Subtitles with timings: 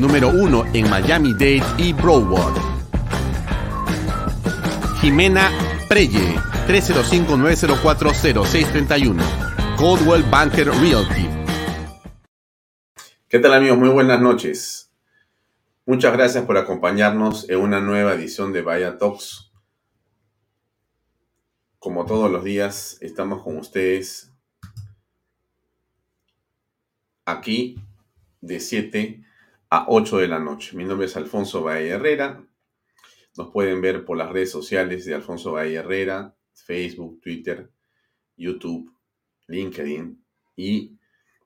[0.00, 2.56] Número uno en Miami-Dade y Broward.
[4.98, 5.50] Jimena
[5.90, 9.22] Preye, 305-904-0631.
[9.76, 11.28] Coldwell Banker Realty.
[13.28, 13.76] ¿Qué tal amigos?
[13.76, 14.90] Muy buenas noches.
[15.84, 19.52] Muchas gracias por acompañarnos en una nueva edición de Vaya Talks.
[21.78, 24.32] Como todos los días, estamos con ustedes
[27.26, 27.76] aquí
[28.40, 29.26] de 7
[29.70, 30.76] a 8 de la noche.
[30.76, 32.44] Mi nombre es Alfonso Valle Herrera.
[33.36, 37.70] Nos pueden ver por las redes sociales de Alfonso Valle Herrera, Facebook, Twitter,
[38.36, 38.92] YouTube,
[39.46, 40.22] LinkedIn
[40.56, 40.98] y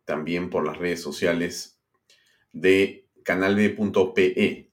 [0.07, 1.79] también por las redes sociales
[2.53, 4.71] de canalb.pe.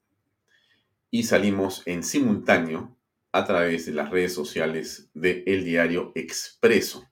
[1.10, 2.98] Y salimos en simultáneo
[3.34, 7.06] a través de las redes sociales de El Diario Expreso,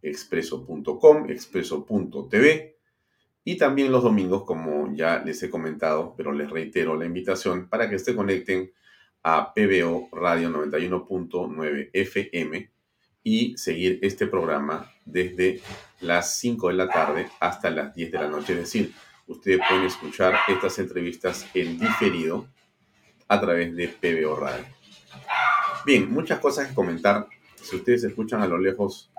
[0.00, 2.73] expreso.com, expreso.tv
[3.44, 7.90] y también los domingos, como ya les he comentado, pero les reitero la invitación para
[7.90, 8.72] que se conecten
[9.22, 12.70] a PBO Radio 91.9 FM
[13.22, 15.60] y seguir este programa desde
[16.00, 18.52] las 5 de la tarde hasta las 10 de la noche.
[18.54, 18.92] Es decir,
[19.26, 22.46] ustedes pueden escuchar estas entrevistas en diferido
[23.28, 24.64] a través de PBO Radio.
[25.84, 27.26] Bien, muchas cosas que comentar.
[27.62, 29.10] Si ustedes escuchan a lo lejos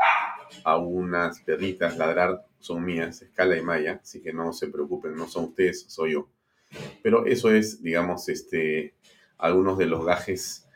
[0.63, 5.28] a unas perritas ladrar, son mías, Escala y Maya, así que no se preocupen, no
[5.28, 6.28] son ustedes, soy yo.
[7.03, 8.94] Pero eso es, digamos, este,
[9.38, 10.67] algunos de los gajes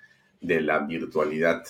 [0.41, 1.63] de la virtualidad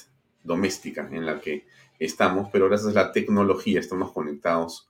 [0.44, 1.66] doméstica en la que
[2.00, 4.90] estamos, pero gracias a la tecnología estamos conectados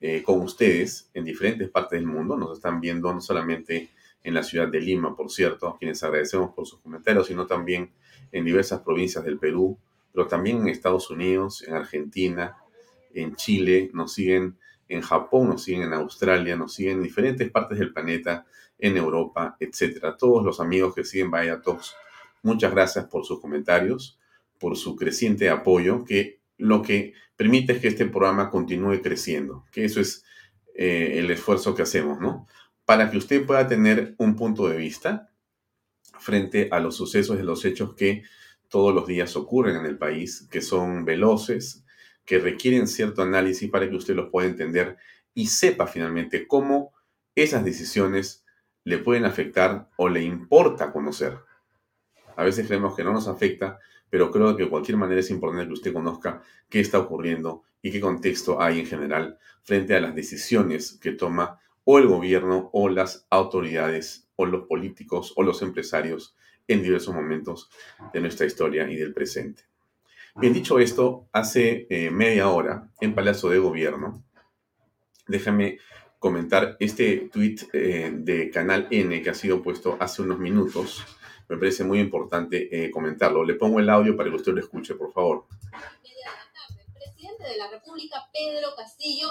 [0.00, 2.36] eh, con ustedes en diferentes partes del mundo.
[2.36, 3.90] Nos están viendo no solamente
[4.22, 7.90] en la ciudad de Lima, por cierto, a quienes agradecemos por sus comentarios, sino también
[8.32, 9.78] en diversas provincias del Perú,
[10.12, 12.56] pero también en Estados Unidos, en Argentina,
[13.12, 14.58] en Chile, nos siguen
[14.88, 18.46] en Japón, nos siguen en Australia, nos siguen en diferentes partes del planeta,
[18.78, 20.16] en Europa, etcétera.
[20.16, 21.94] Todos los amigos que siguen Vaya Talks,
[22.42, 24.18] muchas gracias por sus comentarios,
[24.58, 29.84] por su creciente apoyo, que lo que permite es que este programa continúe creciendo, que
[29.84, 30.24] eso es
[30.74, 32.46] eh, el esfuerzo que hacemos, ¿no?
[32.84, 35.30] Para que usted pueda tener un punto de vista
[36.18, 38.22] frente a los sucesos y los hechos que
[38.68, 41.84] todos los días ocurren en el país, que son veloces,
[42.24, 44.96] que requieren cierto análisis para que usted los pueda entender
[45.34, 46.92] y sepa finalmente cómo
[47.34, 48.44] esas decisiones
[48.84, 51.38] le pueden afectar o le importa conocer.
[52.36, 53.78] A veces creemos que no nos afecta,
[54.10, 57.90] pero creo que de cualquier manera es importante que usted conozca qué está ocurriendo y
[57.90, 62.88] qué contexto hay en general frente a las decisiones que toma o el gobierno o
[62.88, 66.36] las autoridades o los políticos o los empresarios
[66.68, 67.70] en diversos momentos
[68.12, 69.64] de nuestra historia y del presente.
[70.36, 74.22] Bien, dicho esto, hace eh, media hora en Palacio de Gobierno,
[75.26, 75.78] déjame
[76.18, 81.04] comentar este tweet eh, de Canal N que ha sido puesto hace unos minutos.
[81.48, 83.44] Me parece muy importante eh, comentarlo.
[83.44, 85.46] Le pongo el audio para que usted lo escuche, por favor.
[87.38, 89.28] De la República, Pedro Castillo,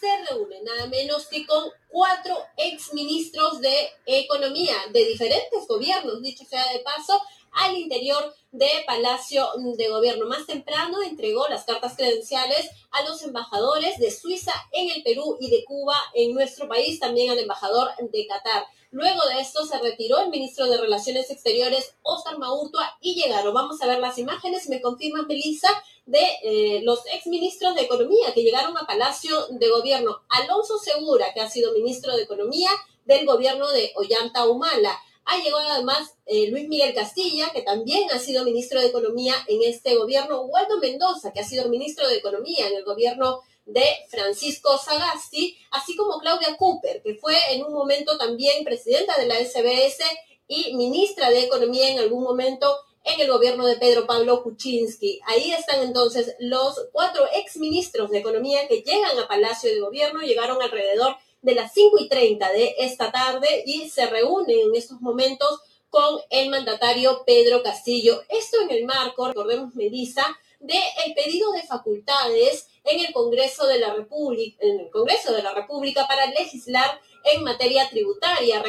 [0.00, 6.72] se reúne nada menos que con cuatro exministros de Economía de diferentes gobiernos, dicho sea
[6.72, 7.20] de paso,
[7.52, 10.26] al interior de Palacio de Gobierno.
[10.26, 15.50] Más temprano entregó las cartas credenciales a los embajadores de Suiza en el Perú y
[15.50, 18.66] de Cuba en nuestro país, también al embajador de Qatar.
[18.92, 23.54] Luego de esto se retiró el ministro de Relaciones Exteriores, Oscar Maurtua, y llegaron.
[23.54, 25.70] Vamos a ver las imágenes, me confirma Melissa,
[26.06, 30.22] de eh, los exministros de Economía que llegaron a Palacio de Gobierno.
[30.28, 32.70] Alonso Segura, que ha sido ministro de Economía
[33.04, 34.98] del gobierno de Ollanta Humala.
[35.30, 39.62] Ha llegado además eh, Luis Miguel Castilla, que también ha sido ministro de Economía en
[39.62, 44.76] este gobierno, Waldo Mendoza, que ha sido ministro de Economía en el gobierno de Francisco
[44.76, 50.02] Sagasti, así como Claudia Cooper, que fue en un momento también presidenta de la SBS
[50.48, 55.20] y ministra de Economía en algún momento en el gobierno de Pedro Pablo Kuczynski.
[55.26, 60.60] Ahí están entonces los cuatro exministros de Economía que llegan a Palacio de Gobierno, llegaron
[60.60, 65.60] alrededor de las 5 y 30 de esta tarde y se reúnen en estos momentos
[65.88, 68.22] con el mandatario Pedro Castillo.
[68.28, 70.24] Esto en el marco, recordemos, Melissa,
[70.60, 70.76] del
[71.06, 75.54] el pedido de facultades en el Congreso de la República, en el Congreso de la
[75.54, 77.00] República para legislar
[77.34, 78.62] en materia tributaria.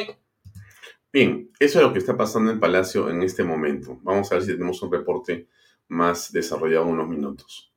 [1.12, 3.98] Bien, eso es lo que está pasando en Palacio en este momento.
[4.02, 5.46] Vamos a ver si tenemos un reporte
[5.88, 7.70] más desarrollado en unos minutos.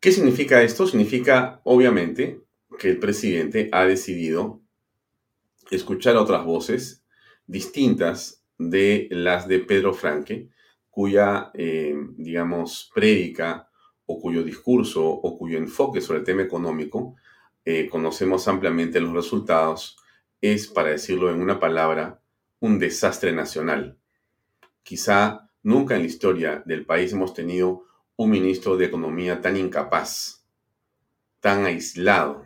[0.00, 0.86] ¿Qué significa esto?
[0.86, 2.43] Significa, obviamente,
[2.78, 4.60] que el presidente ha decidido
[5.70, 7.04] escuchar otras voces
[7.46, 10.48] distintas de las de Pedro Franque,
[10.90, 13.68] cuya, eh, digamos, prédica
[14.06, 17.16] o cuyo discurso o cuyo enfoque sobre el tema económico,
[17.64, 19.96] eh, conocemos ampliamente los resultados
[20.40, 22.20] es, para decirlo en una palabra,
[22.60, 23.98] un desastre nacional.
[24.82, 27.84] Quizá nunca en la historia del país hemos tenido
[28.16, 30.44] un ministro de Economía tan incapaz,
[31.40, 32.43] tan aislado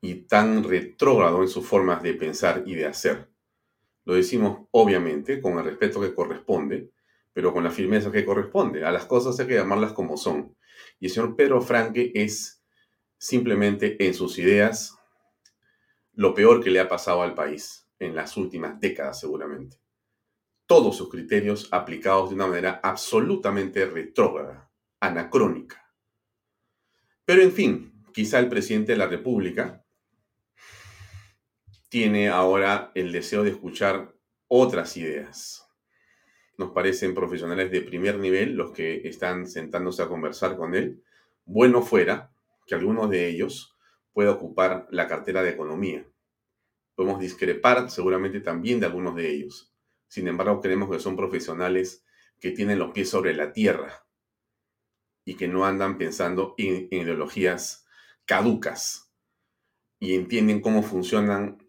[0.00, 3.28] y tan retrógrado en sus formas de pensar y de hacer.
[4.04, 6.90] Lo decimos obviamente con el respeto que corresponde,
[7.32, 8.84] pero con la firmeza que corresponde.
[8.84, 10.56] A las cosas hay que llamarlas como son.
[11.00, 12.62] Y el señor Pedro Franque es
[13.18, 14.96] simplemente en sus ideas
[16.12, 19.78] lo peor que le ha pasado al país en las últimas décadas seguramente.
[20.66, 24.70] Todos sus criterios aplicados de una manera absolutamente retrógrada,
[25.00, 25.92] anacrónica.
[27.24, 29.84] Pero en fin, quizá el presidente de la República
[31.88, 34.14] tiene ahora el deseo de escuchar
[34.48, 35.68] otras ideas.
[36.58, 41.02] Nos parecen profesionales de primer nivel los que están sentándose a conversar con él.
[41.44, 42.32] Bueno fuera
[42.66, 43.76] que algunos de ellos
[44.12, 46.06] puede ocupar la cartera de economía.
[46.94, 49.74] Podemos discrepar seguramente también de algunos de ellos.
[50.08, 52.04] Sin embargo, creemos que son profesionales
[52.40, 54.06] que tienen los pies sobre la tierra
[55.24, 57.86] y que no andan pensando en, ideologías
[58.24, 59.12] caducas
[59.98, 61.65] y entienden cómo funcionan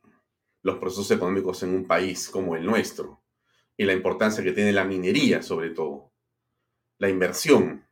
[0.68, 3.24] los procesos económicos en un país como el nuestro
[3.78, 6.12] y la importancia que tiene la minería sobre todo,
[6.98, 7.86] la inversión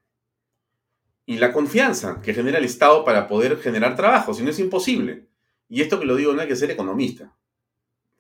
[1.26, 5.28] y la confianza que genera el Estado para poder generar trabajo, si no es imposible.
[5.70, 7.34] Y esto que lo digo no hay que ser economista.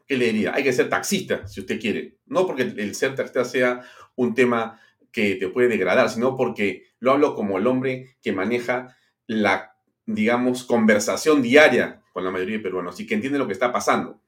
[0.07, 0.53] ¿Qué le diría?
[0.55, 2.17] Hay que ser taxista, si usted quiere.
[2.25, 3.81] No porque el ser taxista sea
[4.15, 4.79] un tema
[5.11, 8.95] que te puede degradar, sino porque lo hablo como el hombre que maneja
[9.27, 13.73] la, digamos, conversación diaria con la mayoría de peruanos y que entiende lo que está
[13.73, 14.21] pasando.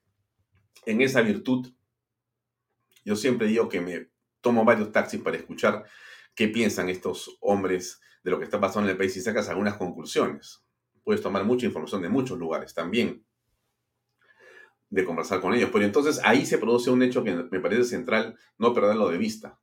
[0.86, 1.74] En esa virtud,
[3.04, 4.10] yo siempre digo que me
[4.42, 5.86] tomo varios taxis para escuchar
[6.36, 9.76] qué piensan estos hombres de lo que está pasando en el país y sacas algunas
[9.76, 10.64] conclusiones.
[11.04, 13.26] Puedes tomar mucha información de muchos lugares también,
[14.90, 15.70] de conversar con ellos.
[15.72, 19.60] Pero entonces ahí se produce un hecho que me parece central no perderlo de vista.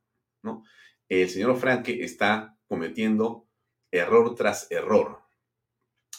[1.07, 3.47] El señor Franke está cometiendo
[3.91, 5.24] error tras error.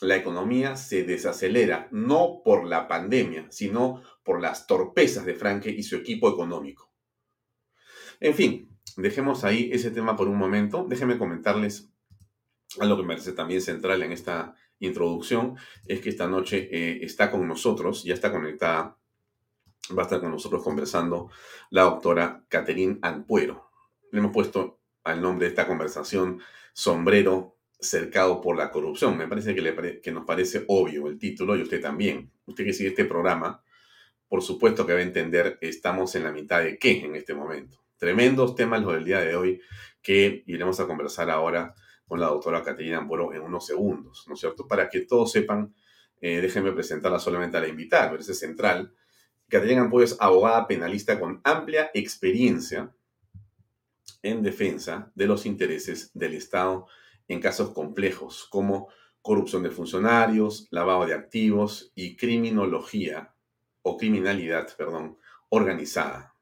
[0.00, 5.82] La economía se desacelera no por la pandemia, sino por las torpezas de Franke y
[5.82, 6.92] su equipo económico.
[8.20, 10.86] En fin, dejemos ahí ese tema por un momento.
[10.88, 11.90] Déjenme comentarles
[12.80, 17.30] algo que me parece también central en esta introducción, es que esta noche eh, está
[17.30, 18.98] con nosotros, ya está conectada,
[19.96, 21.30] va a estar con nosotros conversando
[21.70, 23.70] la doctora Caterín Ampuero.
[24.10, 26.40] Le hemos puesto al nombre de esta conversación
[26.72, 29.16] sombrero cercado por la corrupción.
[29.16, 32.30] Me parece que, le, que nos parece obvio el título y usted también.
[32.46, 33.62] Usted que sigue este programa,
[34.28, 37.82] por supuesto que va a entender, estamos en la mitad de qué en este momento.
[37.96, 39.60] Tremendos temas los del día de hoy
[40.02, 41.74] que iremos a conversar ahora
[42.06, 44.66] con la doctora Caterina Amboro en unos segundos, ¿no es cierto?
[44.68, 45.74] Para que todos sepan,
[46.20, 48.94] eh, déjenme presentarla solamente a la invitada, pero es central.
[49.48, 52.94] Caterina Amboro es abogada penalista con amplia experiencia
[54.22, 56.86] en defensa de los intereses del Estado
[57.28, 58.88] en casos complejos como
[59.22, 63.34] corrupción de funcionarios, lavado de activos y criminología
[63.82, 65.18] o criminalidad, perdón,
[65.48, 66.34] organizada.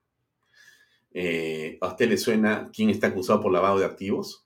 [1.12, 4.45] Eh, ¿A usted le suena quién está acusado por lavado de activos?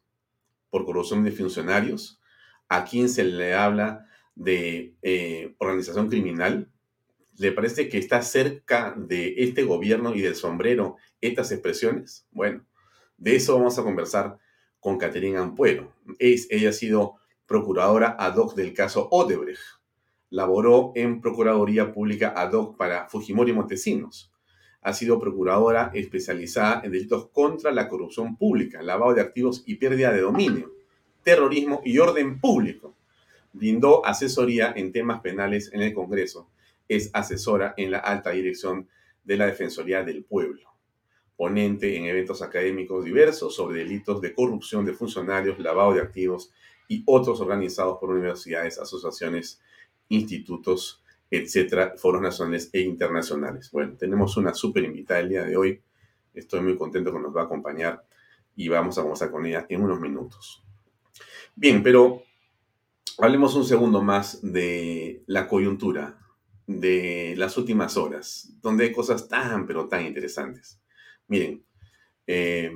[0.70, 2.20] por corrupción de funcionarios,
[2.68, 6.70] a quien se le habla de eh, organización criminal,
[7.36, 12.26] ¿le parece que está cerca de este gobierno y del sombrero estas expresiones?
[12.30, 12.66] Bueno,
[13.16, 14.38] de eso vamos a conversar
[14.80, 15.92] con Caterina Ampuero.
[16.18, 17.16] Es, ella ha sido
[17.46, 19.60] procuradora ad hoc del caso Odebrecht.
[20.30, 24.32] Laboró en Procuraduría Pública ad hoc para Fujimori Montesinos
[24.88, 30.12] ha sido procuradora especializada en delitos contra la corrupción pública, lavado de activos y pérdida
[30.12, 30.72] de dominio,
[31.22, 32.96] terrorismo y orden público.
[33.52, 36.48] Brindó asesoría en temas penales en el Congreso.
[36.88, 38.88] Es asesora en la alta dirección
[39.24, 40.67] de la Defensoría del Pueblo,
[41.38, 46.52] ponente en eventos académicos diversos sobre delitos de corrupción de funcionarios, lavado de activos
[46.88, 49.60] y otros organizados por universidades, asociaciones,
[50.08, 53.70] institutos, etcétera, foros nacionales e internacionales.
[53.70, 55.80] Bueno, tenemos una súper invitada el día de hoy.
[56.34, 58.04] Estoy muy contento que nos va a acompañar
[58.56, 60.64] y vamos a conversar con ella en unos minutos.
[61.54, 62.24] Bien, pero
[63.18, 66.18] hablemos un segundo más de la coyuntura
[66.66, 70.80] de las últimas horas, donde hay cosas tan, pero tan interesantes.
[71.28, 71.64] Miren,
[72.26, 72.70] eh,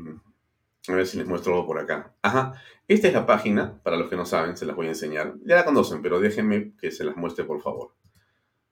[0.88, 2.14] a ver si les muestro algo por acá.
[2.22, 2.54] Ajá,
[2.88, 5.34] esta es la página, para los que no saben, se las voy a enseñar.
[5.44, 7.94] Ya la conocen, pero déjenme que se las muestre, por favor.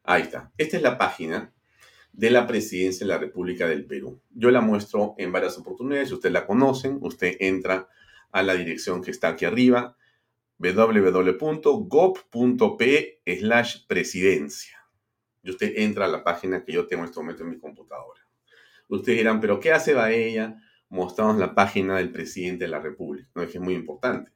[0.03, 0.53] Ahí está.
[0.59, 1.53] Esta es la página
[2.13, 4.21] de la presidencia de la República del Perú.
[4.31, 7.89] Yo la muestro en varias oportunidades, si ustedes la conocen, usted entra
[8.33, 9.97] a la dirección que está aquí arriba,
[10.59, 11.41] www.gov.p
[13.39, 14.77] slash presidencia.
[15.43, 18.20] Y usted entra a la página que yo tengo en este momento en mi computadora.
[18.91, 23.31] Ustedes dirán, pero ¿qué hace ella mostramos la página del presidente de la República?
[23.35, 24.33] No, que es muy importante.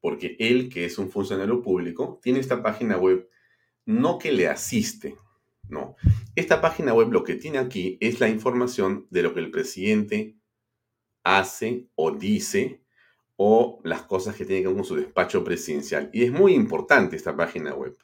[0.00, 3.28] Porque él, que es un funcionario público, tiene esta página web
[3.86, 5.16] no que le asiste,
[5.68, 5.96] no.
[6.34, 10.36] Esta página web lo que tiene aquí es la información de lo que el presidente
[11.24, 12.82] hace o dice
[13.36, 16.10] o las cosas que tiene que ver con su despacho presidencial.
[16.12, 17.96] Y es muy importante esta página web.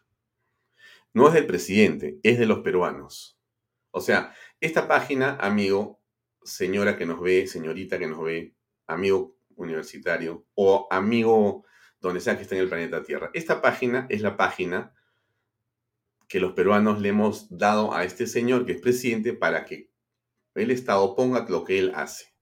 [1.12, 3.38] No es del presidente, es de los peruanos.
[3.90, 4.34] O sea,
[4.64, 6.00] esta página, amigo,
[6.42, 8.56] señora que nos ve, señorita que nos ve,
[8.86, 11.66] amigo universitario o amigo
[12.00, 14.94] donde sea que esté en el planeta Tierra, esta página es la página
[16.28, 19.90] que los peruanos le hemos dado a este señor que es presidente para que
[20.54, 22.34] el Estado ponga lo que él hace.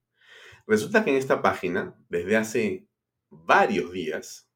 [0.69, 2.87] Resulta que en esta página, desde hace
[3.31, 4.49] varios días,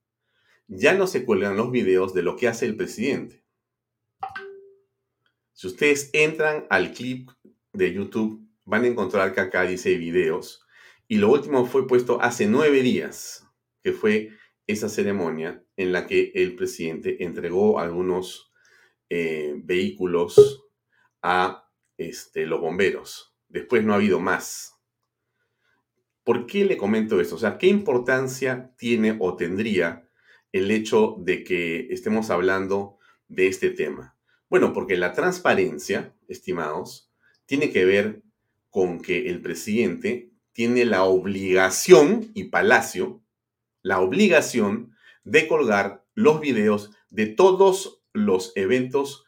[0.68, 3.44] ya no se cuelgan los videos de lo que hace el presidente.
[5.52, 7.30] Si ustedes entran al clip
[7.76, 10.66] de YouTube, van a encontrar que acá dice videos.
[11.08, 13.46] Y lo último fue puesto hace nueve días,
[13.82, 14.30] que fue
[14.66, 18.52] esa ceremonia en la que el presidente entregó algunos
[19.08, 20.64] eh, vehículos
[21.22, 23.36] a este, los bomberos.
[23.48, 24.74] Después no ha habido más.
[26.24, 27.36] ¿Por qué le comento esto?
[27.36, 30.10] O sea, ¿qué importancia tiene o tendría
[30.50, 34.18] el hecho de que estemos hablando de este tema?
[34.48, 37.05] Bueno, porque la transparencia, estimados,
[37.46, 38.22] tiene que ver
[38.70, 43.22] con que el presidente tiene la obligación, y Palacio,
[43.82, 49.24] la obligación de colgar los videos de todos los eventos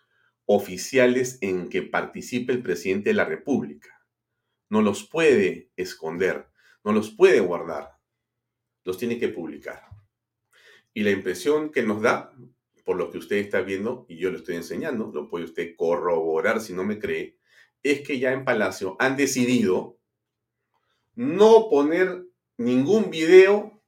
[0.47, 3.89] oficiales en que participe el presidente de la República.
[4.71, 6.49] No los puede esconder
[6.85, 7.99] no los puede guardar,
[8.85, 9.87] los tiene que publicar.
[10.95, 12.33] Y la impresión que nos da,
[12.85, 16.61] por lo que usted está viendo, y yo lo estoy enseñando, lo puede usted corroborar
[16.61, 17.38] si no me cree,
[17.83, 19.99] es que ya en Palacio han decidido
[21.15, 23.83] no poner ningún video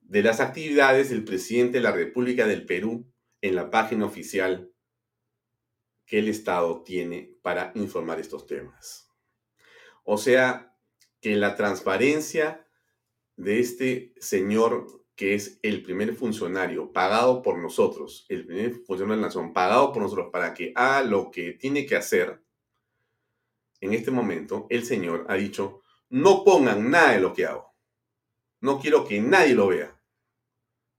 [0.00, 3.10] de las actividades del presidente de la República del Perú
[3.40, 4.72] en la página oficial
[6.04, 9.08] que el Estado tiene para informar estos temas.
[10.02, 10.76] O sea,
[11.20, 12.66] que la transparencia
[13.36, 19.20] de este señor que es el primer funcionario pagado por nosotros, el primer funcionario de
[19.20, 22.42] la nación pagado por nosotros para que haga lo que tiene que hacer,
[23.80, 27.74] en este momento el señor ha dicho, no pongan nada de lo que hago.
[28.60, 29.96] No quiero que nadie lo vea.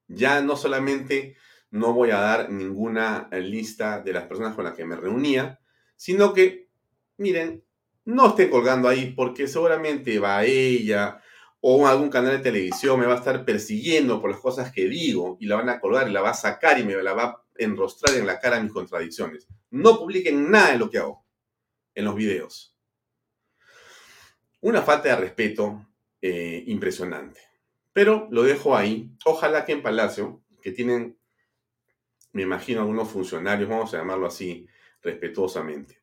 [0.08, 1.38] Ya no solamente
[1.70, 5.60] no voy a dar ninguna lista de las personas con las que me reunía,
[5.96, 6.70] sino que,
[7.18, 7.64] miren,
[8.06, 11.22] no esté colgando ahí porque seguramente va ella
[11.62, 15.38] o algún canal de televisión me va a estar persiguiendo por las cosas que digo
[15.40, 17.44] y la van a colgar y la va a sacar y me la va a
[17.58, 19.48] enrostrar en la cara mis contradicciones.
[19.70, 21.21] No publiquen nada de lo que hago
[21.95, 22.77] en los videos.
[24.62, 25.88] Una falta de respeto
[26.21, 27.39] eh, impresionante.
[27.93, 29.12] Pero lo dejo ahí.
[29.25, 31.17] Ojalá que en Palacio, que tienen,
[32.31, 34.67] me imagino, algunos funcionarios, vamos a llamarlo así
[35.01, 36.01] respetuosamente,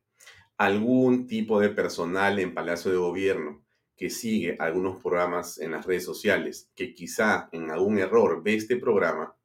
[0.57, 3.65] algún tipo de personal en Palacio de Gobierno
[3.95, 8.77] que sigue algunos programas en las redes sociales, que quizá en algún error ve este
[8.77, 9.35] programa,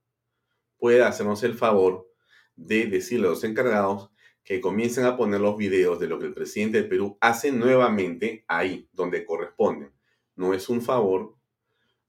[0.79, 2.09] pueda hacernos el favor
[2.55, 4.11] de decirle a los encargados
[4.45, 8.45] que comiencen a poner los videos de lo que el presidente de Perú hace nuevamente
[8.47, 9.91] ahí, donde corresponden.
[10.37, 11.35] No es un favor,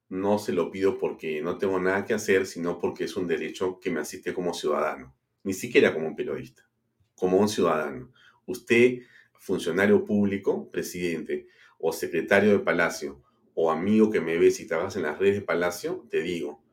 [0.09, 3.79] no se lo pido porque no tengo nada que hacer, sino porque es un derecho
[3.79, 6.67] que me asiste como ciudadano, ni siquiera como un periodista,
[7.15, 8.11] como un ciudadano.
[8.45, 8.99] Usted,
[9.39, 11.47] funcionario público, presidente,
[11.79, 13.21] o secretario de Palacio,
[13.53, 16.64] o amigo que me ves y trabajas en las redes de Palacio, te digo,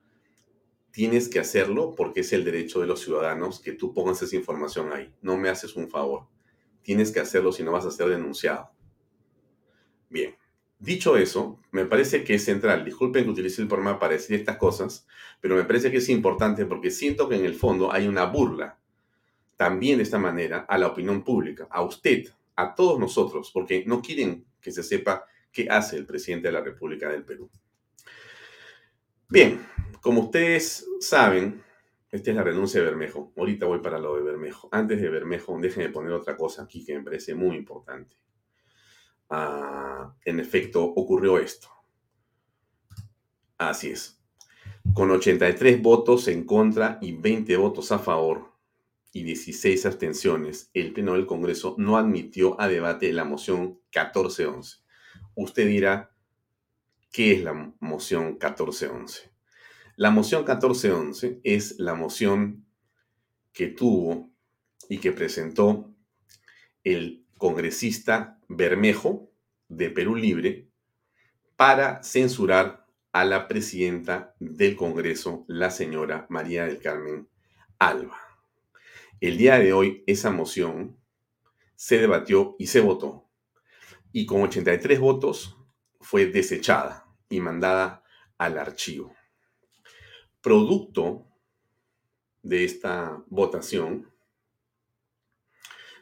[0.92, 4.92] tienes que hacerlo porque es el derecho de los ciudadanos que tú pongas esa información
[4.92, 5.12] ahí.
[5.22, 6.28] No me haces un favor.
[6.82, 8.70] tienes que hacerlo si no vas a ser denunciado.
[10.10, 10.34] Bien,
[10.80, 12.84] dicho eso, me parece que es central.
[12.84, 15.06] Disculpen que utilice el programa para decir estas cosas,
[15.40, 18.78] pero me parece que es importante porque siento que en el fondo hay una burla
[19.56, 24.02] también de esta manera a la opinión pública, a usted, a todos nosotros, porque no
[24.02, 27.48] quieren que se sepa qué hace el presidente de la República del Perú.
[29.28, 29.64] Bien,
[30.02, 31.62] como ustedes saben,
[32.10, 33.32] esta es la renuncia de Bermejo.
[33.36, 34.68] Ahorita voy para lo de Bermejo.
[34.72, 38.16] Antes de Bermejo, déjenme poner otra cosa aquí que me parece muy importante.
[39.30, 41.68] Ah, en efecto, ocurrió esto.
[43.56, 44.20] Así es.
[44.92, 48.52] Con 83 votos en contra y 20 votos a favor
[49.12, 54.78] y 16 abstenciones, el Pleno del Congreso no admitió a debate la moción 1411.
[55.36, 56.10] Usted dirá,
[57.12, 59.31] ¿qué es la moción 1411?
[59.96, 62.64] La moción 1411 es la moción
[63.52, 64.30] que tuvo
[64.88, 65.94] y que presentó
[66.82, 69.30] el congresista Bermejo
[69.68, 70.70] de Perú Libre
[71.56, 77.28] para censurar a la presidenta del Congreso, la señora María del Carmen
[77.78, 78.18] Alba.
[79.20, 80.96] El día de hoy esa moción
[81.76, 83.28] se debatió y se votó.
[84.10, 85.58] Y con 83 votos
[86.00, 88.02] fue desechada y mandada
[88.38, 89.14] al archivo.
[90.42, 91.26] Producto
[92.42, 94.10] de esta votación,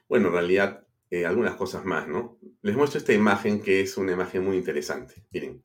[0.09, 2.39] bueno, en realidad eh, algunas cosas más, ¿no?
[2.63, 5.23] Les muestro esta imagen que es una imagen muy interesante.
[5.31, 5.63] Miren.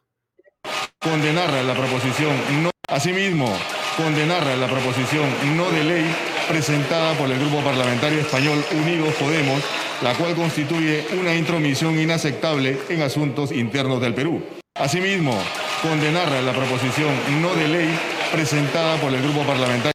[0.99, 2.71] Condenar la proposición no.
[2.88, 3.51] Asimismo,
[3.97, 6.15] condenar la proposición no de ley
[6.47, 9.63] presentada por el Grupo Parlamentario Español Unidos Podemos,
[10.01, 14.43] la cual constituye una intromisión inaceptable en asuntos internos del Perú.
[14.75, 15.41] Asimismo,
[15.81, 17.11] condenar la proposición
[17.41, 17.99] no de ley
[18.31, 19.93] presentada por el Grupo Parlamentario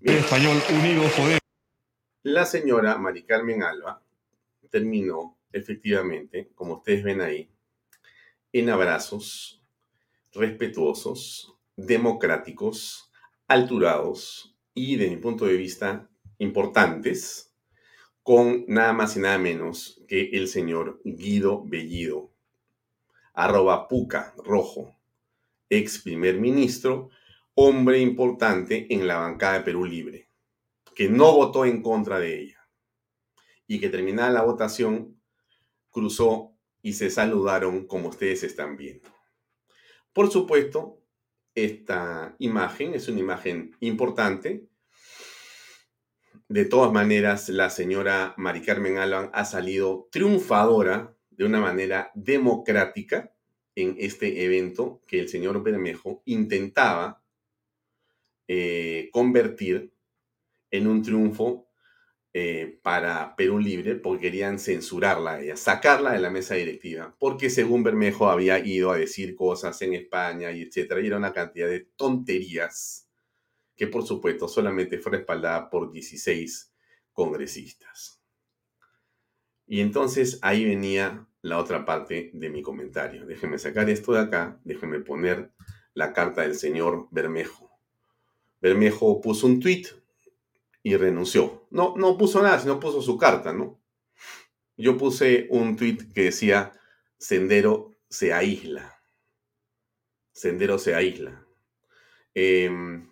[0.00, 1.40] Español Unidos Podemos.
[2.22, 4.02] La señora Mari Carmen Alba
[4.70, 7.50] terminó efectivamente, como ustedes ven ahí,
[8.52, 9.62] en abrazos
[10.32, 13.10] respetuosos, democráticos,
[13.46, 17.52] alturados y, de mi punto de vista, importantes,
[18.22, 22.30] con nada más y nada menos que el señor Guido Bellido,
[23.32, 24.96] arroba puca rojo,
[25.70, 27.10] ex primer ministro,
[27.60, 30.30] hombre importante en la bancada de Perú Libre,
[30.94, 32.68] que no votó en contra de ella
[33.66, 35.20] y que terminada la votación
[35.90, 39.10] cruzó y se saludaron como ustedes están viendo.
[40.12, 41.02] Por supuesto,
[41.52, 44.68] esta imagen es una imagen importante.
[46.46, 53.34] De todas maneras, la señora Mari Carmen Alban ha salido triunfadora de una manera democrática
[53.74, 57.20] en este evento que el señor Bermejo intentaba
[58.48, 59.92] eh, convertir
[60.70, 61.68] en un triunfo
[62.32, 67.82] eh, para Perú Libre porque querían censurarla ella, sacarla de la mesa directiva, porque según
[67.82, 71.88] Bermejo había ido a decir cosas en España y etcétera, y era una cantidad de
[71.96, 73.08] tonterías
[73.76, 76.74] que por supuesto solamente fue respaldada por 16
[77.12, 78.20] congresistas.
[79.66, 83.26] Y entonces ahí venía la otra parte de mi comentario.
[83.26, 85.52] Déjenme sacar esto de acá, déjenme poner
[85.94, 87.67] la carta del señor Bermejo.
[88.60, 89.88] Bermejo puso un tuit
[90.82, 91.66] y renunció.
[91.70, 93.80] No, no puso nada, sino puso su carta, ¿no?
[94.76, 96.72] Yo puse un tweet que decía,
[97.18, 98.96] Sendero se aísla.
[100.32, 101.44] Sendero se aísla.
[102.32, 103.10] Em,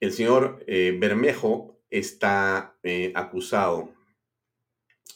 [0.00, 3.92] el señor eh, Bermejo está eh, acusado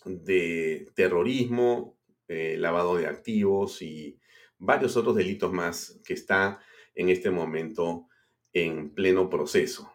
[0.04, 4.18] de terrorismo, eh, lavado de activos y
[4.58, 6.60] varios otros delitos más que está
[6.94, 8.08] en este momento
[8.52, 9.92] en pleno proceso.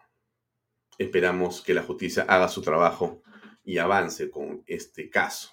[0.98, 3.22] Esperamos que la justicia haga su trabajo
[3.64, 5.50] y avance con este caso.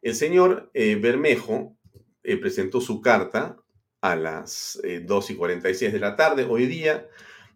[0.00, 1.76] El señor eh, Bermejo
[2.22, 3.58] eh, presentó su carta
[4.00, 7.06] a las 2 eh, y 46 de la tarde hoy día.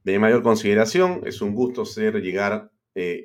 [0.03, 2.71] De mayor consideración, es un gusto ser llegar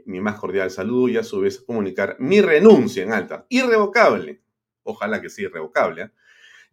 [0.06, 4.42] mi más cordial saludo y a su vez comunicar mi renuncia en alta, irrevocable,
[4.82, 6.10] ojalá que sea irrevocable,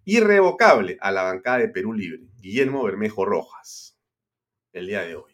[0.06, 3.95] irrevocable a la bancada de Perú Libre, Guillermo Bermejo Rojas,
[4.76, 5.32] el día de hoy.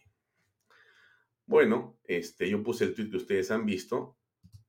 [1.47, 4.17] Bueno, este, yo puse el tweet que ustedes han visto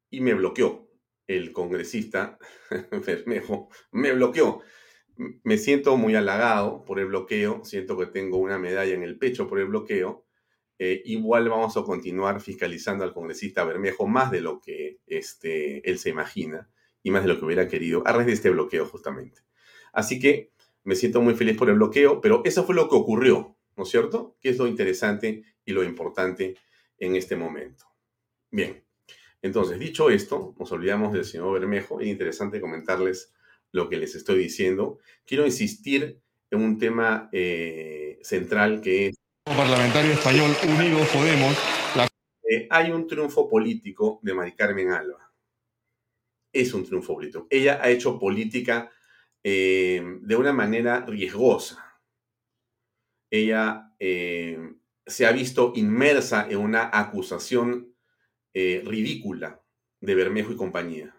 [0.10, 0.90] y me bloqueó
[1.28, 2.38] el congresista
[3.06, 4.62] Bermejo, me bloqueó.
[5.44, 9.48] Me siento muy halagado por el bloqueo, siento que tengo una medalla en el pecho
[9.48, 10.26] por el bloqueo.
[10.80, 16.00] Eh, igual vamos a continuar fiscalizando al congresista Bermejo más de lo que este, él
[16.00, 16.68] se imagina
[17.04, 19.42] y más de lo que hubiera querido a raíz de este bloqueo justamente.
[19.94, 20.52] Así que
[20.84, 23.90] me siento muy feliz por el bloqueo, pero eso fue lo que ocurrió, ¿no es
[23.90, 24.38] cierto?
[24.40, 26.56] Que es lo interesante y lo importante
[26.98, 27.86] en este momento.
[28.52, 28.84] Bien,
[29.42, 32.00] Entonces, dicho esto, nos olvidamos del señor Bermejo.
[32.00, 33.34] Es interesante comentarles
[33.72, 35.00] lo que les estoy diciendo.
[35.26, 39.16] Quiero insistir en un tema eh, central que es...
[39.44, 41.58] Parlamentario español Unidos Podemos.
[42.50, 45.34] Eh, hay un triunfo político de Mari Carmen Alba.
[46.54, 47.48] Es un triunfo político.
[47.50, 48.92] Ella ha hecho política
[49.44, 51.93] eh, de una manera riesgosa.
[53.36, 57.96] Ella se ha visto inmersa en una acusación
[58.54, 59.64] ridícula
[60.02, 61.16] de Bermejo y compañía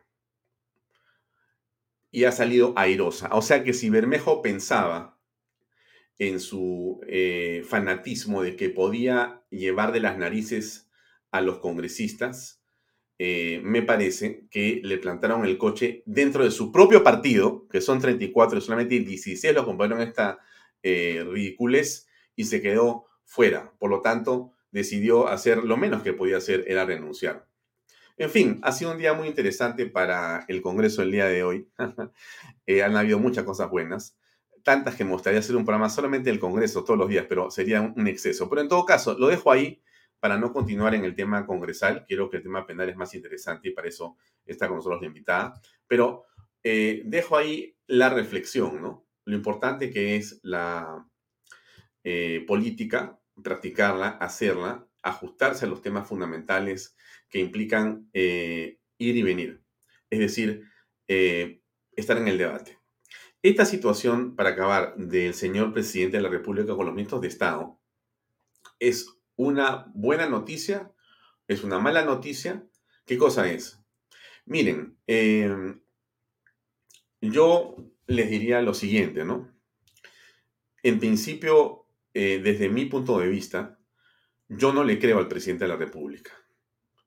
[2.14, 3.28] y ha salido airosa.
[3.32, 5.18] O sea que si Bermejo pensaba
[6.16, 10.88] en su eh, fanatismo de que podía llevar de las narices
[11.32, 12.62] a los congresistas,
[13.18, 18.00] eh, me parece que le plantaron el coche dentro de su propio partido, que son
[18.00, 20.38] 34 y solamente 16 lo compraron esta
[20.84, 22.03] eh, ridiculez
[22.36, 23.72] y se quedó fuera.
[23.78, 27.46] Por lo tanto, decidió hacer lo menos que podía hacer, era renunciar.
[28.16, 31.68] En fin, ha sido un día muy interesante para el Congreso el día de hoy.
[32.66, 34.16] Eh, han habido muchas cosas buenas,
[34.62, 37.82] tantas que me gustaría hacer un programa solamente del Congreso todos los días, pero sería
[37.82, 38.48] un exceso.
[38.48, 39.82] Pero en todo caso, lo dejo ahí
[40.18, 42.06] para no continuar en el tema congresal.
[42.08, 44.16] Quiero que el tema penal es más interesante y para eso
[44.46, 45.60] está con nosotros la invitada.
[45.86, 46.24] Pero
[46.62, 49.06] eh, dejo ahí la reflexión, ¿no?
[49.26, 51.06] Lo importante que es la
[52.04, 56.96] eh, política, practicarla, hacerla, ajustarse a los temas fundamentales
[57.28, 59.62] que implican eh, ir y venir,
[60.10, 60.64] es decir,
[61.08, 61.60] eh,
[61.92, 62.78] estar en el debate.
[63.42, 67.78] Esta situación, para acabar, del señor presidente de la República con los ministros de Estado,
[68.78, 70.92] es una buena noticia,
[71.48, 72.66] es una mala noticia.
[73.04, 73.80] ¿Qué cosa es?
[74.46, 75.82] Miren, em,
[77.20, 79.50] yo les diría lo siguiente, ¿no?
[80.82, 81.83] En principio,
[82.14, 83.78] eh, desde mi punto de vista,
[84.48, 86.32] yo no le creo al presidente de la República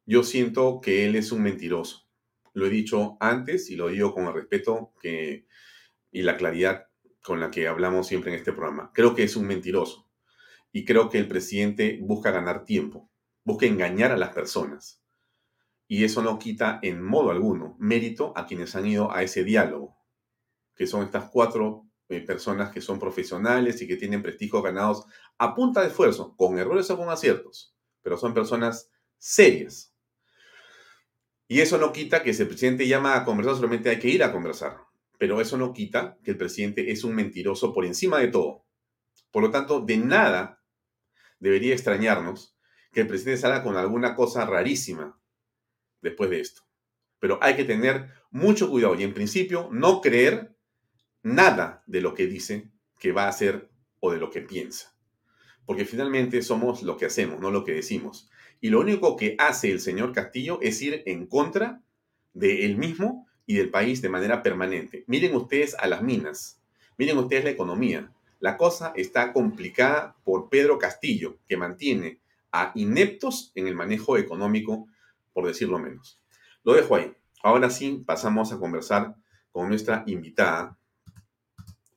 [0.07, 2.07] yo siento que él es un mentiroso.
[2.53, 5.45] Lo he dicho antes y lo digo con el respeto que,
[6.11, 6.87] y la claridad
[7.21, 8.91] con la que hablamos siempre en este programa.
[8.93, 10.09] Creo que es un mentiroso
[10.71, 13.11] y creo que el presidente busca ganar tiempo,
[13.43, 15.03] busca engañar a las personas.
[15.89, 19.97] Y eso no quita en modo alguno mérito a quienes han ido a ese diálogo,
[20.73, 25.05] que son estas cuatro eh, personas que son profesionales y que tienen prestigios ganados
[25.37, 29.93] a punta de esfuerzo, con errores o con aciertos, pero son personas serias.
[31.47, 34.23] Y eso no quita que si el presidente llama a conversar, solamente hay que ir
[34.23, 34.77] a conversar.
[35.17, 38.65] Pero eso no quita que el presidente es un mentiroso por encima de todo.
[39.31, 40.61] Por lo tanto, de nada
[41.39, 42.57] debería extrañarnos
[42.91, 45.19] que el presidente salga con alguna cosa rarísima
[46.01, 46.63] después de esto.
[47.19, 50.56] Pero hay que tener mucho cuidado y en principio no creer
[51.23, 54.93] nada de lo que dice que va a hacer o de lo que piensa.
[55.65, 58.29] Porque finalmente somos lo que hacemos, no lo que decimos.
[58.61, 61.81] Y lo único que hace el señor Castillo es ir en contra
[62.33, 65.03] de él mismo y del país de manera permanente.
[65.07, 66.61] Miren ustedes a las minas,
[66.97, 68.11] miren ustedes la economía.
[68.39, 72.19] La cosa está complicada por Pedro Castillo, que mantiene
[72.51, 74.87] a ineptos en el manejo económico,
[75.33, 76.21] por decirlo menos.
[76.63, 77.13] Lo dejo ahí.
[77.41, 79.15] Ahora sí, pasamos a conversar
[79.51, 80.76] con nuestra invitada.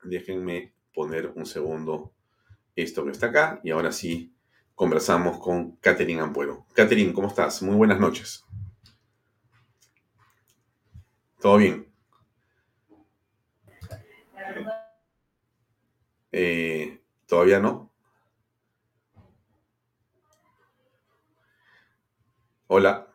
[0.03, 2.13] Déjenme poner un segundo
[2.77, 4.35] esto que está acá y ahora sí
[4.75, 6.67] conversamos con Catherine Ampuero.
[6.73, 7.63] Catherine, ¿cómo estás?
[7.63, 8.45] Muy buenas noches.
[11.41, 11.87] ¿Todo bien?
[16.33, 17.91] Eh, ¿Todavía no?
[22.69, 23.10] Hola.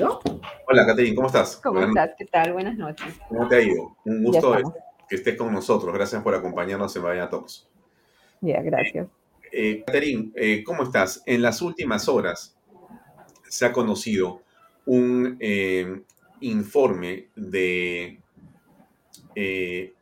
[0.00, 1.56] Hola, Catherine, ¿cómo estás?
[1.56, 2.10] ¿Cómo estás?
[2.16, 2.52] ¿Qué tal?
[2.52, 3.14] Buenas noches.
[3.28, 3.96] ¿Cómo te ha ido?
[4.04, 4.54] Un gusto
[5.08, 5.92] que estés con nosotros.
[5.92, 7.68] Gracias por acompañarnos en Vaya Talks.
[8.40, 9.08] Ya, gracias.
[9.50, 11.22] Eh, Catherine, eh, ¿cómo estás?
[11.26, 12.56] En las últimas horas
[13.48, 14.42] se ha conocido
[14.86, 16.02] un eh,
[16.40, 18.20] informe de
[19.34, 19.94] eh,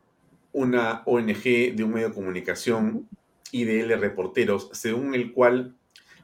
[0.52, 3.08] una ONG, de un medio de comunicación
[3.50, 5.74] y de L Reporteros, según el cual